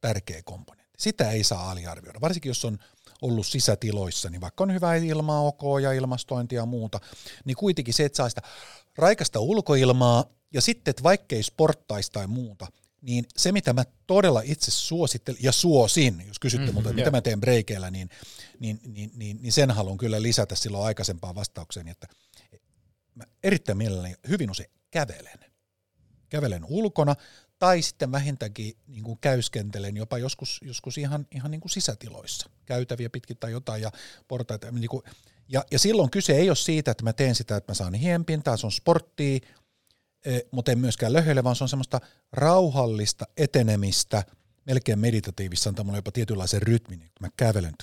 [0.00, 0.86] tärkeä komponentti.
[0.98, 2.78] Sitä ei saa aliarvioida, varsinkin jos on
[3.22, 7.00] ollut sisätiloissa, niin vaikka on hyvä ilmaa, ok ja ilmastointia ja muuta,
[7.44, 8.42] niin kuitenkin se, että saa sitä
[8.96, 12.66] raikasta ulkoilmaa ja sitten, että vaikkei sporttaisi tai muuta,
[13.00, 17.20] niin se mitä mä todella itse suosittelen ja suosin, jos kysytte mm-hmm, mutta mitä mä
[17.20, 18.10] teen breikeillä, niin,
[18.58, 22.06] niin, niin, niin, niin sen haluan kyllä lisätä silloin aikaisempaan vastaukseen, että
[23.14, 25.38] mä erittäin mielelläni hyvin usein kävelen.
[26.28, 27.14] Kävelen ulkona
[27.58, 33.10] tai sitten vähintäänkin niin kuin käyskentelen jopa joskus, joskus ihan, ihan niin kuin sisätiloissa, käytäviä
[33.10, 33.90] pitkin tai jotain ja
[34.28, 34.70] portaita.
[34.70, 35.02] Niin kuin,
[35.48, 38.56] ja, ja silloin kyse ei ole siitä, että mä teen sitä, että mä saan hienpintaa,
[38.56, 39.38] se on sporttia,
[40.50, 42.00] mutta en myöskään löhöile, vaan se on semmoista
[42.32, 44.24] rauhallista etenemistä,
[44.66, 47.74] melkein meditatiivissa, mulle jopa tietynlaisen rytmin, kun mä kävelen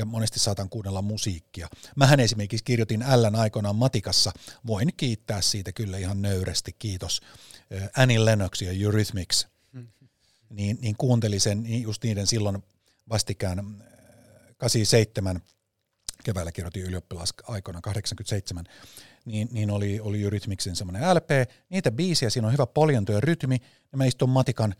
[0.00, 1.68] ja monesti saatan kuunnella musiikkia.
[1.96, 4.32] Mähän esimerkiksi kirjoitin Ln aikoinaan matikassa,
[4.66, 7.20] voin kiittää siitä kyllä ihan nöyrästi, kiitos,
[7.96, 9.48] Annie Lennox ja Eurythmics,
[10.58, 12.62] niin, niin kuuntelin sen niin just niiden silloin
[13.08, 13.84] vastikään
[14.56, 15.40] 87
[16.24, 18.64] keväällä kirjoitin ylioppilas aikana 87,
[19.24, 21.30] niin, niin oli, oli Eurythmicsin semmoinen LP.
[21.68, 23.56] Niitä biisiä, siinä on hyvä poljanto ja rytmi.
[23.92, 24.74] Ja mä istun Matikan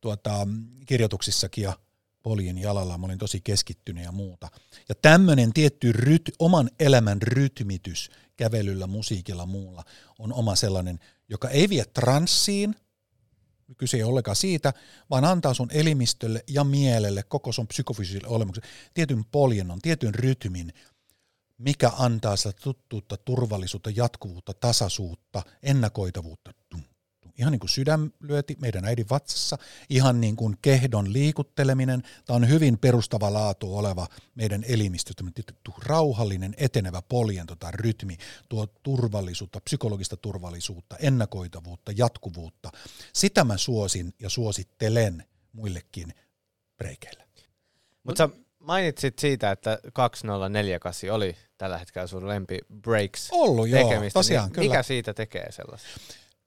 [0.00, 0.48] tuota,
[0.86, 1.78] kirjoituksissakin ja
[2.24, 4.48] poljin jalalla, mä olin tosi keskittynyt ja muuta.
[4.88, 9.84] Ja tämmöinen tietty ryt, oman elämän rytmitys kävelyllä, musiikilla, muulla
[10.18, 12.74] on oma sellainen, joka ei vie transsiin,
[13.76, 14.72] kyse ei ollenkaan siitä,
[15.10, 20.72] vaan antaa sun elimistölle ja mielelle, koko sun psykofyysiselle olemukselle, tietyn poljennon, tietyn rytmin,
[21.58, 26.52] mikä antaa sitä tuttuutta, turvallisuutta, jatkuvuutta, tasaisuutta, ennakoitavuutta.
[27.38, 29.58] Ihan niin kuin sydänlyöti meidän äidin vatsassa,
[29.90, 32.02] ihan niin kuin kehdon liikutteleminen.
[32.24, 35.12] Tämä on hyvin perustava laatu oleva meidän elimistö,
[35.78, 38.16] rauhallinen, etenevä poljento tai rytmi,
[38.48, 42.70] tuo turvallisuutta, psykologista turvallisuutta, ennakoitavuutta, jatkuvuutta.
[43.12, 46.14] Sitä mä suosin ja suosittelen muillekin
[46.78, 47.24] breikeille.
[48.04, 54.18] Mutta mainitsit siitä, että 2048 oli tällä hetkellä sun lempi breaks Ollut joo, tekemistä.
[54.18, 54.68] tosiaan niin kyllä.
[54.68, 55.88] Mikä siitä tekee sellaista?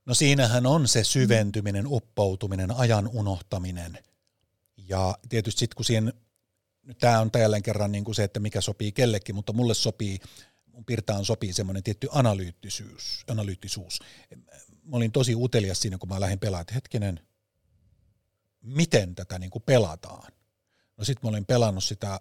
[0.08, 3.98] No siinähän on se syventyminen, uppoutuminen, ajan unohtaminen.
[4.78, 6.14] Ja tietysti sitten kun siihen,
[7.00, 10.20] tämä on jälleen kerran niin kuin se, että mikä sopii kellekin, mutta mulle sopii,
[10.66, 13.24] mun pirtaan sopii semmoinen tietty analyyttisuus.
[13.28, 14.00] analyyttisuus.
[14.84, 17.20] Mä olin tosi utelias siinä, kun mä lähdin pelaamaan, että hetkinen,
[18.62, 20.32] miten tätä niin kuin pelataan.
[20.98, 22.20] No sitten mä olin pelannut sitä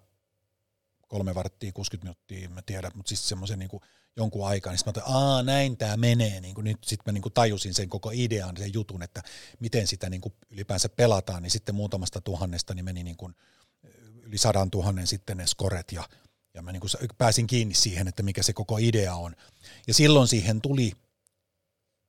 [1.08, 3.70] kolme varttia, 60 minuuttia, mä tiedän, mutta siis semmoisen niin
[4.16, 7.12] jonkun aikaa, niin sitten mä ajattelin, aa näin tämä menee, niin kuin nyt sitten mä
[7.12, 9.22] niin kuin tajusin sen koko idean, sen jutun, että
[9.60, 13.34] miten sitä niin kuin ylipäänsä pelataan, niin sitten muutamasta tuhannesta niin meni niin kuin
[14.22, 16.08] yli sadan tuhannen sitten ne skoret ja,
[16.54, 19.36] ja mä niin kuin pääsin kiinni siihen, että mikä se koko idea on.
[19.86, 20.92] Ja silloin siihen tuli,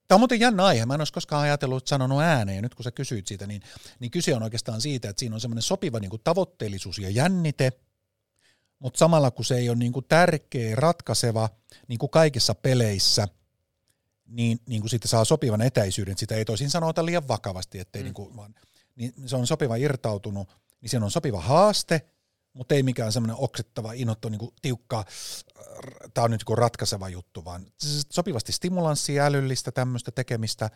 [0.08, 2.84] tämä on muuten jännä aihe, mä en olisi koskaan ajatellut sanonut ääneen, ja nyt kun
[2.84, 3.62] sä kysyit siitä, niin,
[4.00, 7.72] niin kyse on oikeastaan siitä, että siinä on semmoinen sopiva niin kuin tavoitteellisuus ja jännite,
[8.78, 11.48] mutta samalla kun se ei ole niin kuin tärkeä, ratkaiseva,
[11.88, 13.28] niin kuin kaikissa peleissä,
[14.26, 18.04] niin, niin kuin siitä saa sopivan etäisyyden, sitä ei toisin sanota liian vakavasti, ettei mm.
[18.04, 18.54] niin kuin, vaan,
[18.96, 20.48] niin se on sopiva irtautunut,
[20.80, 22.06] niin siinä on sopiva haaste,
[22.52, 25.04] mutta ei mikään semmoinen oksettava, inottu, niin kuin tiukka,
[26.14, 27.66] tämä on nyt niin ratkaiseva juttu, vaan
[28.10, 30.70] sopivasti stimulanssia, älyllistä tämmöistä tekemistä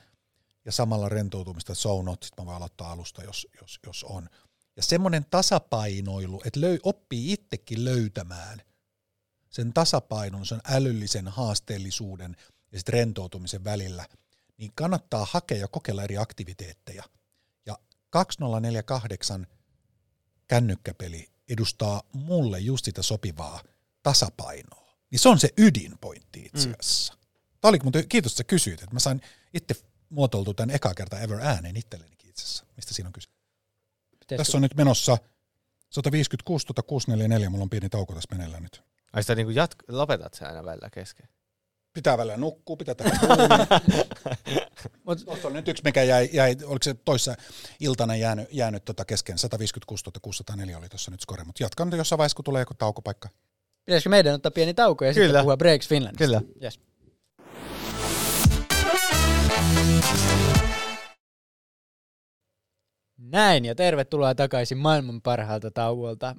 [0.65, 4.29] ja samalla rentoutumista, so not, sitten mä voin aloittaa alusta, jos, jos, jos on.
[4.77, 8.63] Ja semmoinen tasapainoilu, että löy, oppii itsekin löytämään
[9.51, 12.37] sen tasapainon, sen älyllisen haasteellisuuden
[12.73, 14.09] ja sitten rentoutumisen välillä,
[14.57, 17.05] niin kannattaa hakea ja kokeilla eri aktiviteetteja.
[17.67, 17.79] Ja
[18.11, 19.47] 2048
[20.49, 23.63] kännykkäpeli edustaa mulle just sitä sopivaa
[24.03, 24.97] tasapainoa.
[25.11, 26.75] Niin se on se ydinpointti itse mm.
[26.81, 27.15] asiassa.
[27.15, 27.21] Mm.
[27.61, 29.21] Tämä oli, mutta kiitos, että sä kysyit, että mä sain
[29.55, 29.75] itse
[30.09, 32.65] muotoiltua tämän eka kertaa ever ääneen itsellenikin itse asiassa.
[32.77, 33.29] Mistä siinä on kyse?
[34.33, 34.45] Pitäisikö?
[34.45, 35.19] Tässä on nyt menossa
[35.91, 38.83] 156 644, mulla on pieni tauko tässä meneillään nyt.
[39.13, 41.29] Ai sitä niin jatk- lopetat sä aina välillä kesken?
[41.93, 43.19] Pitää välillä nukkua, pitää tehdä
[45.07, 47.35] Mutta tuossa on nyt yksi, mikä jäi, jäi oliko se toissa
[47.81, 52.37] iltana jäänyt, jäänyt tota kesken, 156 604 oli tuossa nyt skore, mutta jatkan jossain vaiheessa,
[52.37, 53.29] kun tulee joku taukopaikka.
[53.85, 55.27] Pitäisikö meidän ottaa pieni tauko ja Kyllä.
[55.27, 56.25] sitten puhua Breaks Finlandista?
[56.25, 56.43] Kyllä.
[56.63, 56.81] Yes.
[63.31, 66.37] Näin, ja tervetuloa takaisin maailman parhaalta tauolta.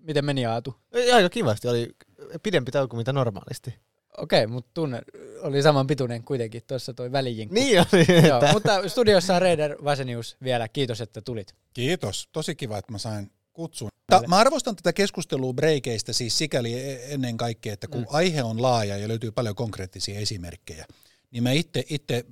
[0.00, 0.74] Miten meni Aatu?
[1.14, 1.96] Aika kivasti, oli
[2.42, 3.74] pidempi tauko mitä normaalisti.
[4.18, 5.02] Okei, okay, mutta tunne
[5.42, 7.54] oli saman pituinen kuitenkin, tuossa toi välijinkku.
[7.54, 8.26] Niin oli.
[8.28, 11.54] Joo, mutta studiossa on Reider Vasenius vielä, kiitos että tulit.
[11.72, 13.88] Kiitos, tosi kiva, että mä sain kutsun.
[14.06, 18.06] Ta, mä arvostan tätä keskustelua breikeistä siis sikäli e- ennen kaikkea, että kun mm.
[18.08, 20.86] aihe on laaja ja löytyy paljon konkreettisia esimerkkejä,
[21.30, 22.24] niin mä itse, itse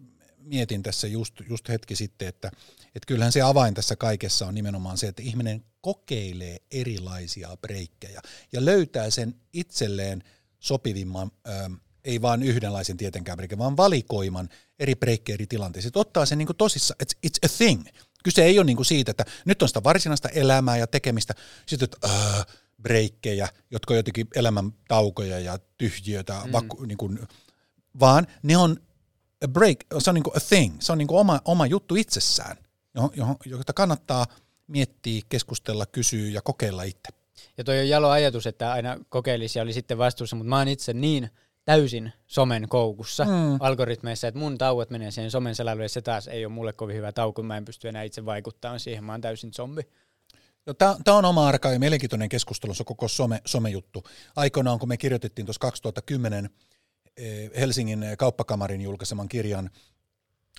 [0.44, 2.50] mietin tässä just, just hetki sitten, että,
[2.86, 8.64] että kyllähän se avain tässä kaikessa on nimenomaan se, että ihminen kokeilee erilaisia breikkejä ja
[8.64, 10.22] löytää sen itselleen
[10.58, 15.88] sopivimman, ähm, ei vain yhdenlaisen tietenkään breikin, vaan valikoiman eri breikkejä eri tilanteissa.
[15.88, 17.86] Että ottaa sen niin tosissaan, että it's a thing.
[18.24, 21.34] Kyse ei ole niin kuin siitä, että nyt on sitä varsinaista elämää ja tekemistä,
[21.66, 22.46] sitten että äh,
[22.82, 26.52] breikkejä, jotka on jotenkin elämän taukoja ja tyhjiötä, mm.
[26.52, 27.18] vaku, niin kuin,
[28.00, 28.76] vaan ne on
[29.44, 31.94] a break, se on niin kuin a thing, se on niin kuin oma, oma juttu
[31.94, 32.56] itsessään,
[32.94, 34.26] johon, johon, jota kannattaa
[34.66, 37.08] miettiä, keskustella, kysyä ja kokeilla itse.
[37.58, 40.68] Ja toi on jalo ajatus, että aina kokeilisi ja oli sitten vastuussa, mutta mä oon
[40.68, 41.30] itse niin
[41.64, 43.56] täysin somen koukussa mm.
[43.60, 46.96] algoritmeissa, että mun tauot menee siihen somen selailuun ja se taas ei ole mulle kovin
[46.96, 49.82] hyvä tauko, mä en pysty enää itse vaikuttamaan siihen, mä oon täysin zombi.
[50.78, 54.04] Tämä on oma arka ja mielenkiintoinen keskustelu, se koko some, somejuttu.
[54.36, 56.50] Aikoinaan, kun me kirjoitettiin tuossa 2010 eh,
[57.56, 59.70] Helsingin kauppakamarin julkaiseman kirjan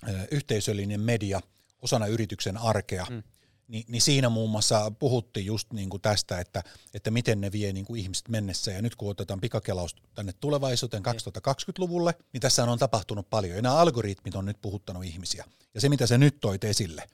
[0.08, 1.40] eh, Yhteisöllinen media
[1.82, 3.22] osana yrityksen arkea, mm
[3.68, 6.62] niin, niin siinä muun muassa puhuttiin just niin kuin tästä, että,
[6.94, 8.70] että miten ne vie niin kuin ihmiset mennessä.
[8.70, 13.56] Ja nyt kun otetaan pikakelaus tänne tulevaisuuteen 2020-luvulle, niin tässä on tapahtunut paljon.
[13.56, 15.44] Ja nämä algoritmit on nyt puhuttanut ihmisiä.
[15.74, 17.06] Ja se, mitä se nyt toit esille,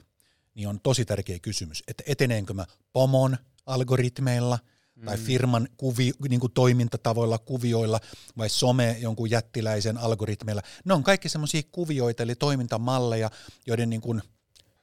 [0.54, 4.58] niin on tosi tärkeä kysymys, että eteneenkö mä pomon algoritmeilla
[5.04, 5.22] tai mm.
[5.22, 8.00] firman kuvi, niin kuin toimintatavoilla, kuvioilla
[8.38, 10.62] vai some jonkun jättiläisen algoritmeilla.
[10.84, 13.30] Ne on kaikki semmoisia kuvioita eli toimintamalleja,
[13.66, 14.22] joiden niin kuin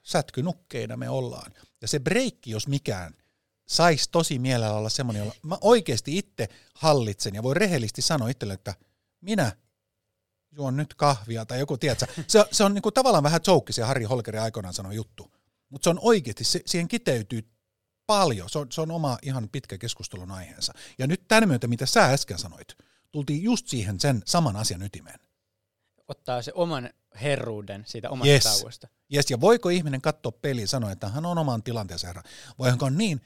[0.02, 1.52] sätkynukkeina me ollaan.
[1.82, 3.14] Ja se breikki, jos mikään,
[3.68, 8.54] saisi tosi mielellä olla semmoinen, jolla mä oikeasti itse hallitsen ja voi rehellisesti sanoa itselle,
[8.54, 8.74] että
[9.20, 9.52] minä
[10.52, 14.04] juon nyt kahvia tai joku, tiedätkö, se, se on niinku tavallaan vähän joke, se Harri
[14.04, 15.32] Holkeri aikoinaan sanoi juttu,
[15.68, 17.48] mutta se on oikeasti, se, siihen kiteytyy
[18.10, 20.72] paljon, se on, se on oma ihan pitkä keskustelun aiheensa.
[20.98, 22.76] Ja nyt tämän myötä, mitä sä äsken sanoit,
[23.10, 25.20] tultiin just siihen sen saman asian ytimeen.
[26.08, 28.44] Ottaa se oman herruuden siitä omasta yes.
[28.44, 28.88] tauosta.
[29.14, 32.22] Yes, ja voiko ihminen katsoa peliä ja sanoa, että hän on oman tilanteensa herra?
[32.58, 33.20] Vai onko niin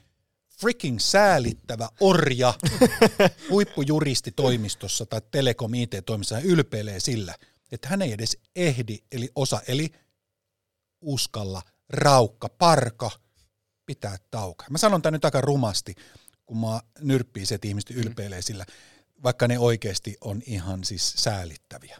[0.59, 2.53] freaking säälittävä orja
[3.49, 7.35] huippujuristi toimistossa tai telekom IT-toimistossa ylpeilee sillä,
[7.71, 9.91] että hän ei edes ehdi, eli osa, eli
[11.01, 13.11] uskalla, raukka, parka,
[13.85, 14.65] pitää tauka.
[14.69, 15.95] Mä sanon tämän nyt aika rumasti,
[16.45, 18.65] kun mä nyrppii se, että ihmiset ylpeilee sillä,
[19.23, 21.97] vaikka ne oikeasti on ihan siis säälittäviä.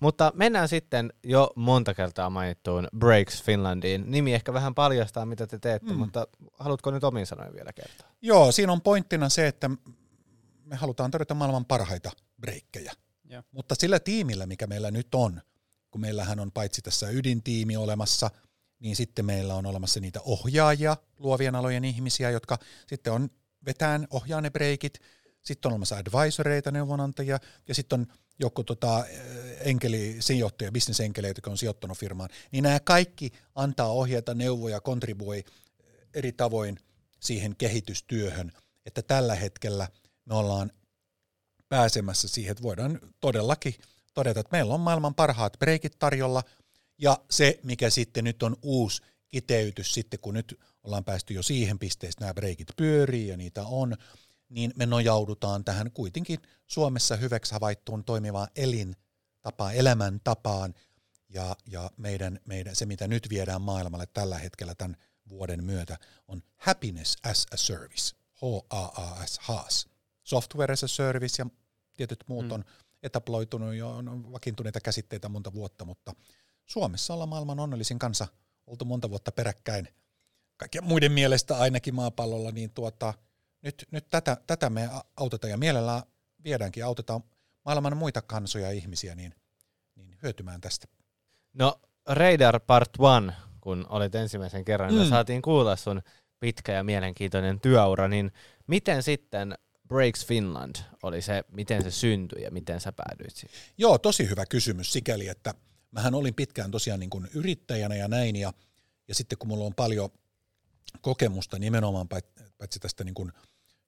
[0.00, 4.10] Mutta mennään sitten jo monta kertaa mainittuun Breaks Finlandiin.
[4.10, 5.98] Nimi ehkä vähän paljastaa, mitä te teette, mm.
[5.98, 6.26] mutta
[6.58, 8.08] haluatko nyt omin sanoin vielä kertoa?
[8.22, 9.70] Joo, siinä on pointtina se, että
[10.64, 12.92] me halutaan tarjota maailman parhaita breikkejä.
[13.24, 13.42] Ja.
[13.52, 15.40] Mutta sillä tiimillä, mikä meillä nyt on,
[15.90, 18.30] kun meillähän on paitsi tässä ydintiimi olemassa,
[18.80, 23.30] niin sitten meillä on olemassa niitä ohjaajia, luovien alojen ihmisiä, jotka sitten on
[23.66, 25.00] vetään, ohjaa ne breikit,
[25.42, 28.06] sitten on olemassa advisoreita, neuvonantajia, ja sitten on
[28.38, 29.04] joku tota,
[29.60, 35.44] enkeli, sijoittaja, bisnesenkeleitä, jotka on sijoittanut firmaan, niin nämä kaikki antaa ohjeita, neuvoja, kontribuoi
[36.14, 36.78] eri tavoin
[37.20, 38.52] siihen kehitystyöhön,
[38.86, 39.88] että tällä hetkellä
[40.24, 40.72] me ollaan
[41.68, 43.74] pääsemässä siihen, että voidaan todellakin
[44.14, 46.42] todeta, että meillä on maailman parhaat breikit tarjolla,
[46.98, 51.78] ja se, mikä sitten nyt on uusi kiteytys sitten, kun nyt ollaan päästy jo siihen
[51.78, 53.96] pisteeseen, nämä breikit pyörii ja niitä on,
[54.48, 60.74] niin me nojaudutaan tähän kuitenkin Suomessa hyväksi havaittuun toimivaan elintapaan, elämäntapaan,
[61.28, 64.96] ja, ja meidän, meidän, se, mitä nyt viedään maailmalle tällä hetkellä tämän
[65.28, 69.88] vuoden myötä, on Happiness as a Service, H-A-A-S, HAAS.
[70.22, 71.46] Software as a Service ja
[71.96, 72.52] tietyt muut mm.
[72.52, 72.64] on
[73.02, 76.14] etaploitunut ja on vakiintuneita käsitteitä monta vuotta, mutta
[76.66, 78.26] Suomessa ollaan maailman onnellisin kansa,
[78.66, 79.88] oltu monta vuotta peräkkäin,
[80.56, 83.14] kaikkien muiden mielestä ainakin maapallolla, niin tuota,
[83.62, 86.02] nyt, nyt tätä, tätä me autetaan ja mielellään
[86.44, 87.20] viedäänkin, autetaan
[87.64, 89.34] maailman muita kansoja ja ihmisiä niin,
[89.96, 90.86] niin hyötymään tästä.
[91.52, 92.90] No Radar Part
[93.28, 95.08] 1, kun olit ensimmäisen kerran, mm.
[95.08, 96.02] saatiin kuulla sun
[96.40, 98.32] pitkä ja mielenkiintoinen työura, niin
[98.66, 99.54] miten sitten
[99.88, 103.58] Breaks Finland oli se, miten se syntyi ja miten sä päädyit siihen?
[103.78, 105.54] Joo, tosi hyvä kysymys sikäli, että
[105.96, 108.52] mähän olin pitkään tosiaan niin kuin yrittäjänä ja näin, ja,
[109.08, 110.10] ja sitten kun mulla on paljon
[111.00, 112.08] kokemusta nimenomaan
[112.58, 113.32] paitsi tästä niin kuin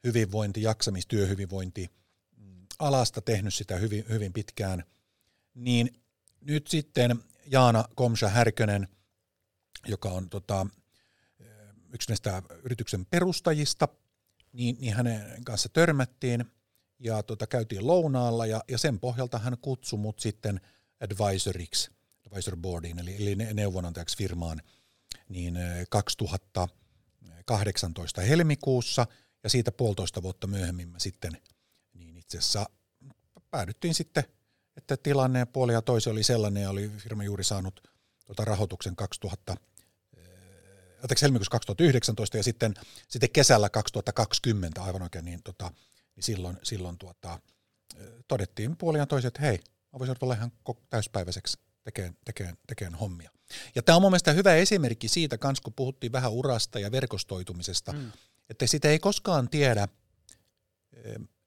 [0.04, 1.90] hyvinvointi, jaksamis, työhyvinvointi
[2.36, 4.84] mm, alasta tehnyt sitä hyvin, hyvin pitkään,
[5.54, 6.00] niin
[6.40, 8.88] nyt sitten Jaana Komsa Härkönen,
[9.86, 10.66] joka on tota,
[11.92, 13.88] yksi näistä yrityksen perustajista,
[14.52, 16.44] niin, niin hänen kanssa törmättiin
[16.98, 20.60] ja tota, käytiin lounaalla ja, ja sen pohjalta hän kutsui mut sitten
[21.00, 21.90] advisoriksi,
[22.30, 24.62] advisor boardiin, eli, eli neuvonantajaksi firmaan,
[25.28, 25.58] niin
[25.90, 29.06] 2018 helmikuussa–
[29.44, 31.32] ja siitä puolitoista vuotta myöhemmin mä sitten,
[31.94, 32.66] niin itse asiassa
[33.50, 34.24] päädyttiin sitten,
[34.76, 37.80] että tilanne puoli ja toisi oli sellainen, ja oli firma juuri saanut
[38.26, 39.56] tuota rahoituksen 2000,
[40.16, 40.22] eh,
[41.02, 42.74] anteeksi, helmikuussa 2019 ja sitten,
[43.08, 45.70] sitten kesällä 2020 aivan oikein, niin, tota,
[46.16, 47.40] niin silloin, silloin tuota,
[48.28, 49.60] todettiin puoli ja toiset, että hei,
[49.92, 50.52] mä voisin olla ihan
[50.90, 53.30] täyspäiväiseksi tekemään, tekemään, tekemään hommia.
[53.74, 57.92] Ja tämä on mun mielestä hyvä esimerkki siitä, kans kun puhuttiin vähän urasta ja verkostoitumisesta,
[57.92, 58.12] mm.
[58.50, 59.88] Että sitä ei koskaan tiedä,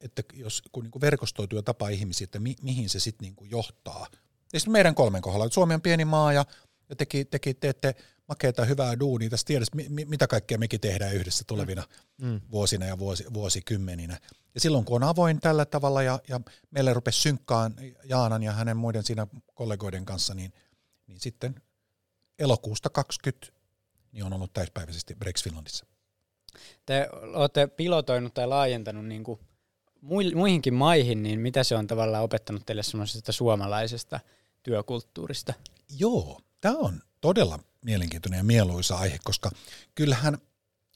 [0.01, 4.07] että jos kun niin verkostoituu ja tapaa ihmisiä, että mi, mihin se sitten niin johtaa.
[4.53, 6.45] Ja meidän kolmen kohdalla, että Suomi on pieni maa ja,
[6.91, 7.95] ja teki, teki, teette
[8.27, 11.83] makeita hyvää duunia, tästä tiedäisi, mi, mitä kaikkea mekin tehdään yhdessä tulevina
[12.17, 12.41] mm.
[12.51, 14.19] vuosina ja vuosi, vuosikymmeninä.
[14.53, 16.39] Ja silloin kun on avoin tällä tavalla ja, ja
[16.71, 20.53] meille rupesi synkkaan Jaanan ja hänen muiden siinä kollegoiden kanssa, niin,
[21.07, 21.55] niin sitten
[22.39, 23.47] elokuusta 20
[24.11, 25.85] niin on ollut täyspäiväisesti Brex Finlandissa.
[26.85, 29.39] Te olette pilotoinut tai laajentanut niin kuin
[30.33, 34.19] muihinkin maihin, niin mitä se on tavallaan opettanut teille semmoisesta suomalaisesta
[34.63, 35.53] työkulttuurista?
[35.99, 39.51] Joo, tämä on todella mielenkiintoinen ja mieluisa aihe, koska
[39.95, 40.37] kyllähän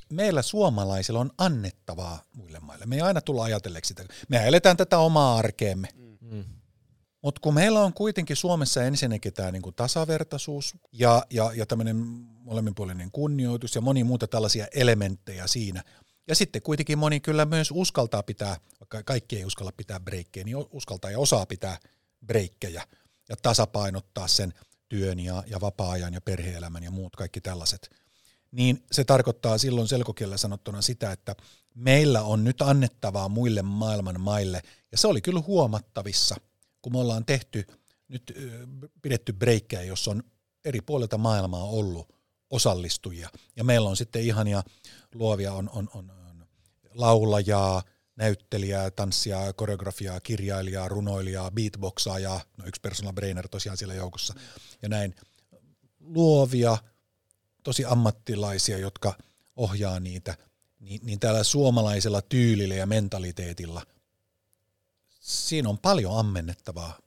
[0.09, 2.85] meillä suomalaisilla on annettavaa muille maille.
[2.85, 4.05] Me ei aina tulla ajatelleeksi sitä.
[4.29, 5.87] Me eletään tätä omaa arkeemme.
[6.21, 6.43] Mm.
[7.21, 11.95] Mutta kun meillä on kuitenkin Suomessa ensinnäkin tämä niinku tasavertaisuus ja, ja, ja tämmöinen
[12.45, 15.83] molemminpuolinen kunnioitus ja moni muuta tällaisia elementtejä siinä.
[16.27, 20.57] Ja sitten kuitenkin moni kyllä myös uskaltaa pitää, vaikka kaikki ei uskalla pitää breikkejä, niin
[20.71, 21.77] uskaltaa ja osaa pitää
[22.25, 22.83] breikkejä
[23.29, 24.53] ja tasapainottaa sen
[24.89, 27.89] työn ja, ja vapaa-ajan ja perheelämän ja muut kaikki tällaiset.
[28.51, 31.35] Niin se tarkoittaa silloin selkokielellä sanottuna sitä, että
[31.75, 36.35] meillä on nyt annettavaa muille maailman maille, ja se oli kyllä huomattavissa–
[36.85, 37.65] kun me ollaan tehty,
[38.07, 38.33] nyt
[39.01, 40.23] pidetty breikkejä, jossa on
[40.65, 42.13] eri puolilta maailmaa ollut
[42.49, 43.29] osallistujia.
[43.55, 44.63] Ja meillä on sitten ihania
[45.13, 46.47] luovia, on, on, on, on
[46.93, 47.83] laulajaa,
[48.15, 54.33] näyttelijää, tanssia, koreografiaa, kirjailijaa, runoilijaa, beatboxaajaa, no yksi personal brainer tosiaan siellä joukossa,
[54.81, 55.15] ja näin
[55.99, 56.77] luovia,
[57.63, 59.13] tosi ammattilaisia, jotka
[59.55, 60.37] ohjaa niitä,
[60.79, 63.81] niin, niin tällä suomalaisella tyylillä ja mentaliteetilla–
[65.25, 66.99] siinä on paljon ammennettavaa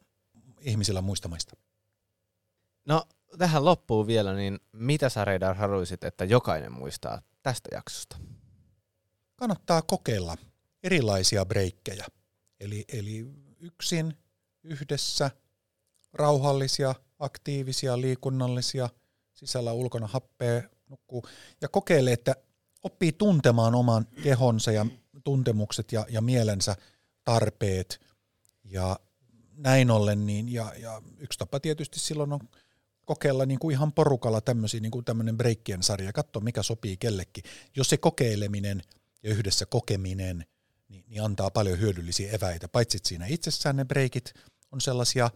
[0.61, 1.57] ihmisillä muista maista.
[2.85, 3.05] No
[3.39, 8.17] tähän loppuun vielä, niin mitä sä Reidar haluaisit, että jokainen muistaa tästä jaksosta?
[9.37, 10.37] Kannattaa kokeilla
[10.83, 12.07] erilaisia breikkejä.
[12.61, 13.27] Eli, eli
[13.61, 14.15] yksin,
[14.65, 15.31] yhdessä,
[16.13, 18.89] rauhallisia, aktiivisia, liikunnallisia,
[19.35, 21.25] sisällä ulkona happea, nukkuu.
[21.61, 22.37] Ja kokeile, että
[22.83, 24.87] oppii tuntemaan oman kehonsa ja
[25.25, 26.77] tuntemukset ja, ja mielensä–
[27.29, 28.01] tarpeet
[28.65, 28.99] ja
[29.57, 32.41] näin ollen, niin, ja, ja yksi tapa tietysti silloin on
[33.05, 37.45] kokeilla niin kuin ihan porukalla tämmöisiä, niin kuin tämmöinen breikkien sarja, katsoa mikä sopii kellekin.
[37.77, 38.83] Jos se kokeileminen
[39.23, 40.45] ja yhdessä kokeminen
[40.89, 44.35] niin, niin antaa paljon hyödyllisiä eväitä, paitsi että siinä itsessään ne breikit
[44.73, 45.31] on sellaisia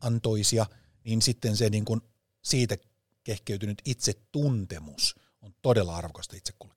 [0.00, 0.66] antoisia,
[1.04, 2.00] niin sitten se niin kuin
[2.42, 2.76] siitä
[3.24, 6.76] kehkeytynyt itsetuntemus on todella arvokasta itse kullekin.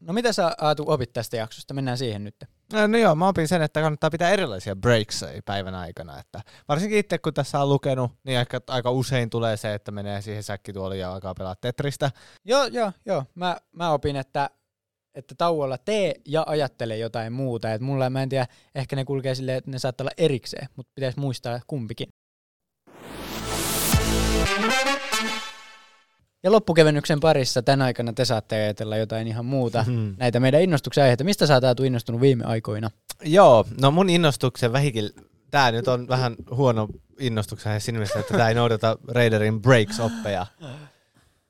[0.00, 1.74] No mitä sä Aatu opit tästä jaksosta?
[1.74, 2.36] Mennään siihen nyt.
[2.72, 6.18] No, no joo, mä opin sen, että kannattaa pitää erilaisia breaks päivän aikana.
[6.18, 10.22] Että varsinkin itse, kun tässä on lukenut, niin ehkä aika usein tulee se, että menee
[10.22, 12.10] siihen säkkituoliin ja alkaa pelaa Tetristä.
[12.44, 13.24] Joo, joo, joo.
[13.34, 14.50] Mä, mä opin, että
[15.14, 17.72] että tauolla tee ja ajattele jotain muuta.
[17.72, 20.92] Et mulla mä en tiedä, ehkä ne kulkee silleen, että ne saattaa olla erikseen, mutta
[20.94, 22.08] pitäisi muistaa kumpikin.
[26.44, 29.82] Ja loppukevennyksen parissa tämän aikana te saatte ajatella jotain ihan muuta.
[29.82, 30.14] Hmm.
[30.18, 31.24] Näitä meidän innostuksen aiheita.
[31.24, 32.90] Mistä sä oot innostunut viime aikoina?
[33.24, 35.10] Joo, no mun innostuksen vähikin,
[35.50, 36.88] tää nyt on vähän huono
[37.18, 40.46] innostuksen siinä mielessä, että tää ei noudata Raiderin breaks-oppeja.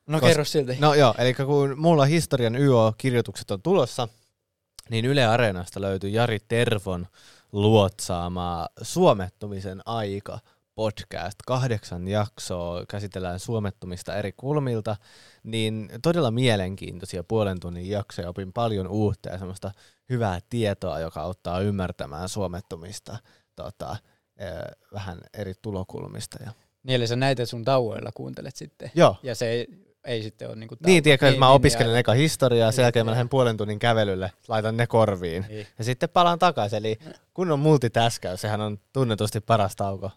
[0.06, 0.76] No Kos- kerro silti.
[0.80, 4.08] No joo, eli kun mulla historian YO-kirjoitukset on tulossa,
[4.90, 7.06] niin Yle Areenasta löytyy Jari Tervon
[7.52, 10.38] luotsaama suomettumisen aika–
[10.74, 14.96] podcast, kahdeksan jaksoa, käsitellään suomettumista eri kulmilta,
[15.42, 19.72] niin todella mielenkiintoisia puolen tunnin jaksoja, opin paljon uutta ja semmoista
[20.08, 23.18] hyvää tietoa, joka auttaa ymmärtämään suomettumista
[23.56, 23.96] tota,
[24.92, 26.38] vähän eri tulokulmista.
[26.44, 26.52] Ja.
[26.82, 28.90] Niin, eli sä näitä sun tauoilla kuuntelet sitten.
[28.94, 29.16] Joo.
[29.22, 29.66] Ja se
[30.04, 30.76] ei sitten ole niinku...
[30.86, 33.28] Niin, tiedätkö, niin, että mä niin, opiskelen niin, eka historiaa, niin, sen jälkeen mä lähden
[33.28, 35.44] puolen tunnin kävelylle, laitan ne korviin.
[35.48, 35.66] Niin.
[35.78, 36.98] Ja sitten palaan takaisin, eli
[37.34, 40.10] kun on multitaskäys, sehän on tunnetusti paras tauko.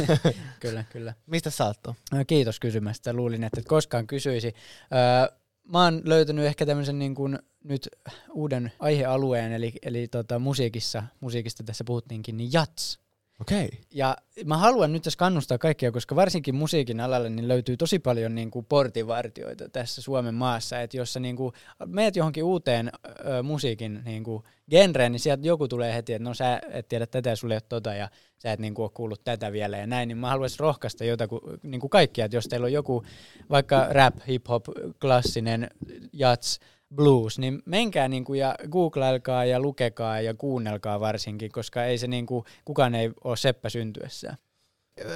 [0.60, 1.14] kyllä, kyllä.
[1.26, 4.54] Mistä oot no, Kiitos kysymästä, luulin, että et koskaan kysyisi.
[4.92, 5.36] Öö,
[5.72, 7.88] mä oon löytänyt ehkä tämmöisen niin kuin nyt
[8.30, 12.98] uuden aihealueen, eli, eli tota, musiikissa, musiikista tässä puhuttiinkin, niin jats.
[13.40, 13.64] Okei.
[13.64, 13.78] Okay.
[13.94, 18.34] Ja mä haluan nyt tässä kannustaa kaikkia, koska varsinkin musiikin alalle niin löytyy tosi paljon
[18.34, 21.52] niin kuin portinvartioita tässä Suomen maassa, että jos sä niin kuin
[21.86, 22.90] meet johonkin uuteen
[23.26, 27.06] ö, musiikin niin kuin genreen, niin sieltä joku tulee heti, että no sä et tiedä
[27.06, 28.08] tätä ja sulle ei ole tota ja
[28.38, 31.40] sä et niin kuin ole kuullut tätä vielä ja näin, niin mä haluaisin rohkaista jotaku,
[31.62, 33.02] niin kuin kaikkia, että jos teillä on joku
[33.50, 34.64] vaikka rap, hip-hop,
[35.00, 35.70] klassinen,
[36.12, 36.60] jats,
[36.94, 42.44] blues, niin menkää niinku ja googlailkaa ja lukekaa ja kuunnelkaa varsinkin, koska ei se niinku,
[42.64, 44.36] kukaan ei ole seppä syntyessään.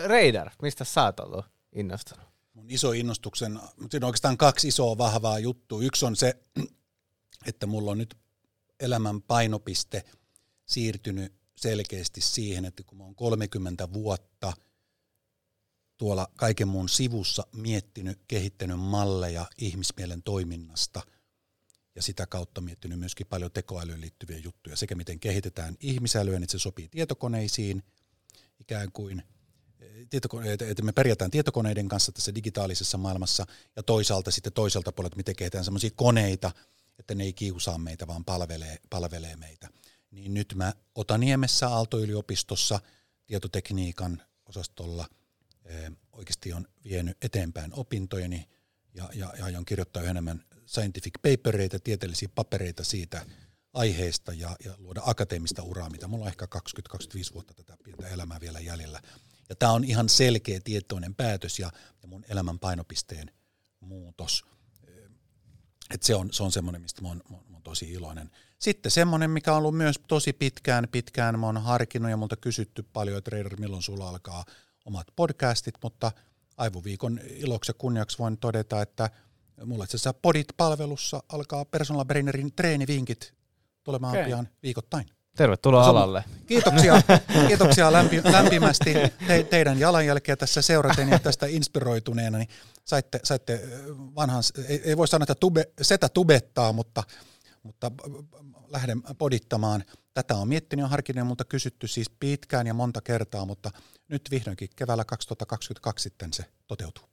[0.06, 2.26] Reidar, mistä sä oot ollut innostunut?
[2.52, 3.60] Mun iso innostuksen,
[3.90, 5.82] siinä on oikeastaan kaksi isoa vahvaa juttua.
[5.82, 6.34] Yksi on se,
[7.46, 8.16] että mulla on nyt
[8.80, 10.04] elämän painopiste
[10.66, 14.52] siirtynyt selkeästi siihen, että kun mä oon 30 vuotta
[15.96, 21.02] tuolla kaiken muun sivussa miettinyt, kehittänyt malleja ihmismielen toiminnasta–
[22.00, 26.58] ja sitä kautta miettinyt myöskin paljon tekoälyyn liittyviä juttuja, sekä miten kehitetään ihmisälyä, niin se
[26.58, 27.82] sopii tietokoneisiin,
[28.60, 29.22] ikään kuin
[30.68, 33.46] että me pärjätään tietokoneiden kanssa tässä digitaalisessa maailmassa,
[33.76, 36.52] ja toisaalta sitten toiselta puolelta, miten kehitetään sellaisia koneita,
[36.98, 39.68] että ne ei kiusaa meitä, vaan palvelee, palvelee meitä.
[40.10, 42.80] Niin nyt mä Otaniemessä Aalto-yliopistossa
[43.26, 45.08] tietotekniikan osastolla
[46.12, 48.48] oikeasti on vienyt eteenpäin opintojeni
[48.94, 53.26] ja, ja, ja aion kirjoittaa enemmän scientific papereita, tieteellisiä papereita siitä
[53.72, 56.46] aiheesta ja, ja luoda akateemista uraa, mitä mulla on ehkä
[56.94, 59.00] 20-25 vuotta tätä pientä elämää vielä jäljellä.
[59.48, 61.70] Ja tämä on ihan selkeä tietoinen päätös ja,
[62.02, 63.30] ja mun elämän painopisteen
[63.80, 64.44] muutos.
[65.94, 68.30] Et se on, se on mistä mä oon, mä oon tosi iloinen.
[68.58, 72.82] Sitten semmoinen, mikä on ollut myös tosi pitkään, pitkään mä oon harkinnut ja multa kysytty
[72.82, 74.44] paljon, että Reider, milloin sulla alkaa
[74.84, 76.12] omat podcastit, mutta
[76.56, 79.10] Aivoviikon iloksi ja kunniaksi voin todeta, että–
[79.64, 83.34] Mulla itse asiassa Podit-palvelussa alkaa Personal Brainerin treenivinkit
[83.84, 84.24] tulemaan okay.
[84.24, 85.06] pian viikoittain.
[85.36, 85.98] Tervetuloa Sama.
[85.98, 86.24] alalle.
[86.46, 87.02] Kiitoksia,
[87.48, 88.94] kiitoksia lämpi, lämpimästi
[89.26, 92.38] te, teidän jalanjälkeä tässä seuraten ja tästä inspiroituneena.
[92.38, 92.48] Niin
[92.84, 93.60] saitte, saitte
[94.14, 97.02] vanhan, ei, ei voi sanoa, että tube, setä tubettaa, mutta,
[97.62, 97.90] mutta
[98.68, 99.84] lähden podittamaan.
[100.14, 103.70] Tätä on miettinyt ja harkinnut mutta kysytty siis pitkään ja monta kertaa, mutta
[104.08, 107.09] nyt vihdoinkin keväällä 2022 sitten se toteutuu.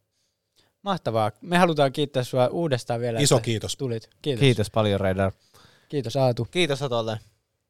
[0.83, 1.31] Mahtavaa.
[1.41, 3.19] Me halutaan kiittää sinua uudestaan vielä.
[3.19, 3.77] Iso kiitos.
[3.77, 4.09] Tulit.
[4.21, 4.39] Kiitos.
[4.39, 5.31] Kiitos paljon, Reidar.
[5.89, 6.47] Kiitos Aatu.
[6.51, 7.19] Kiitos Atolle.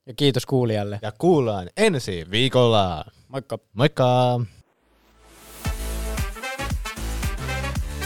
[0.06, 1.00] Ja kiitos kuulijalle.
[1.02, 3.06] Ja kuullaan ensi viikolla.
[3.28, 3.60] Moikka.
[3.74, 4.40] Moikka.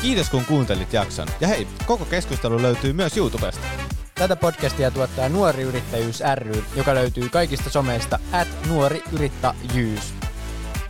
[0.02, 1.28] Kiitos kun kuuntelit jakson.
[1.42, 3.68] Ja hei, koko keskustelu löytyy myös YouTubesta.
[4.16, 10.14] Tätä podcastia tuottaa Nuori Yrittäjyys ry, joka löytyy kaikista someista at nuori yrittäjyys.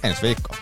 [0.03, 0.55] Ensi viikko.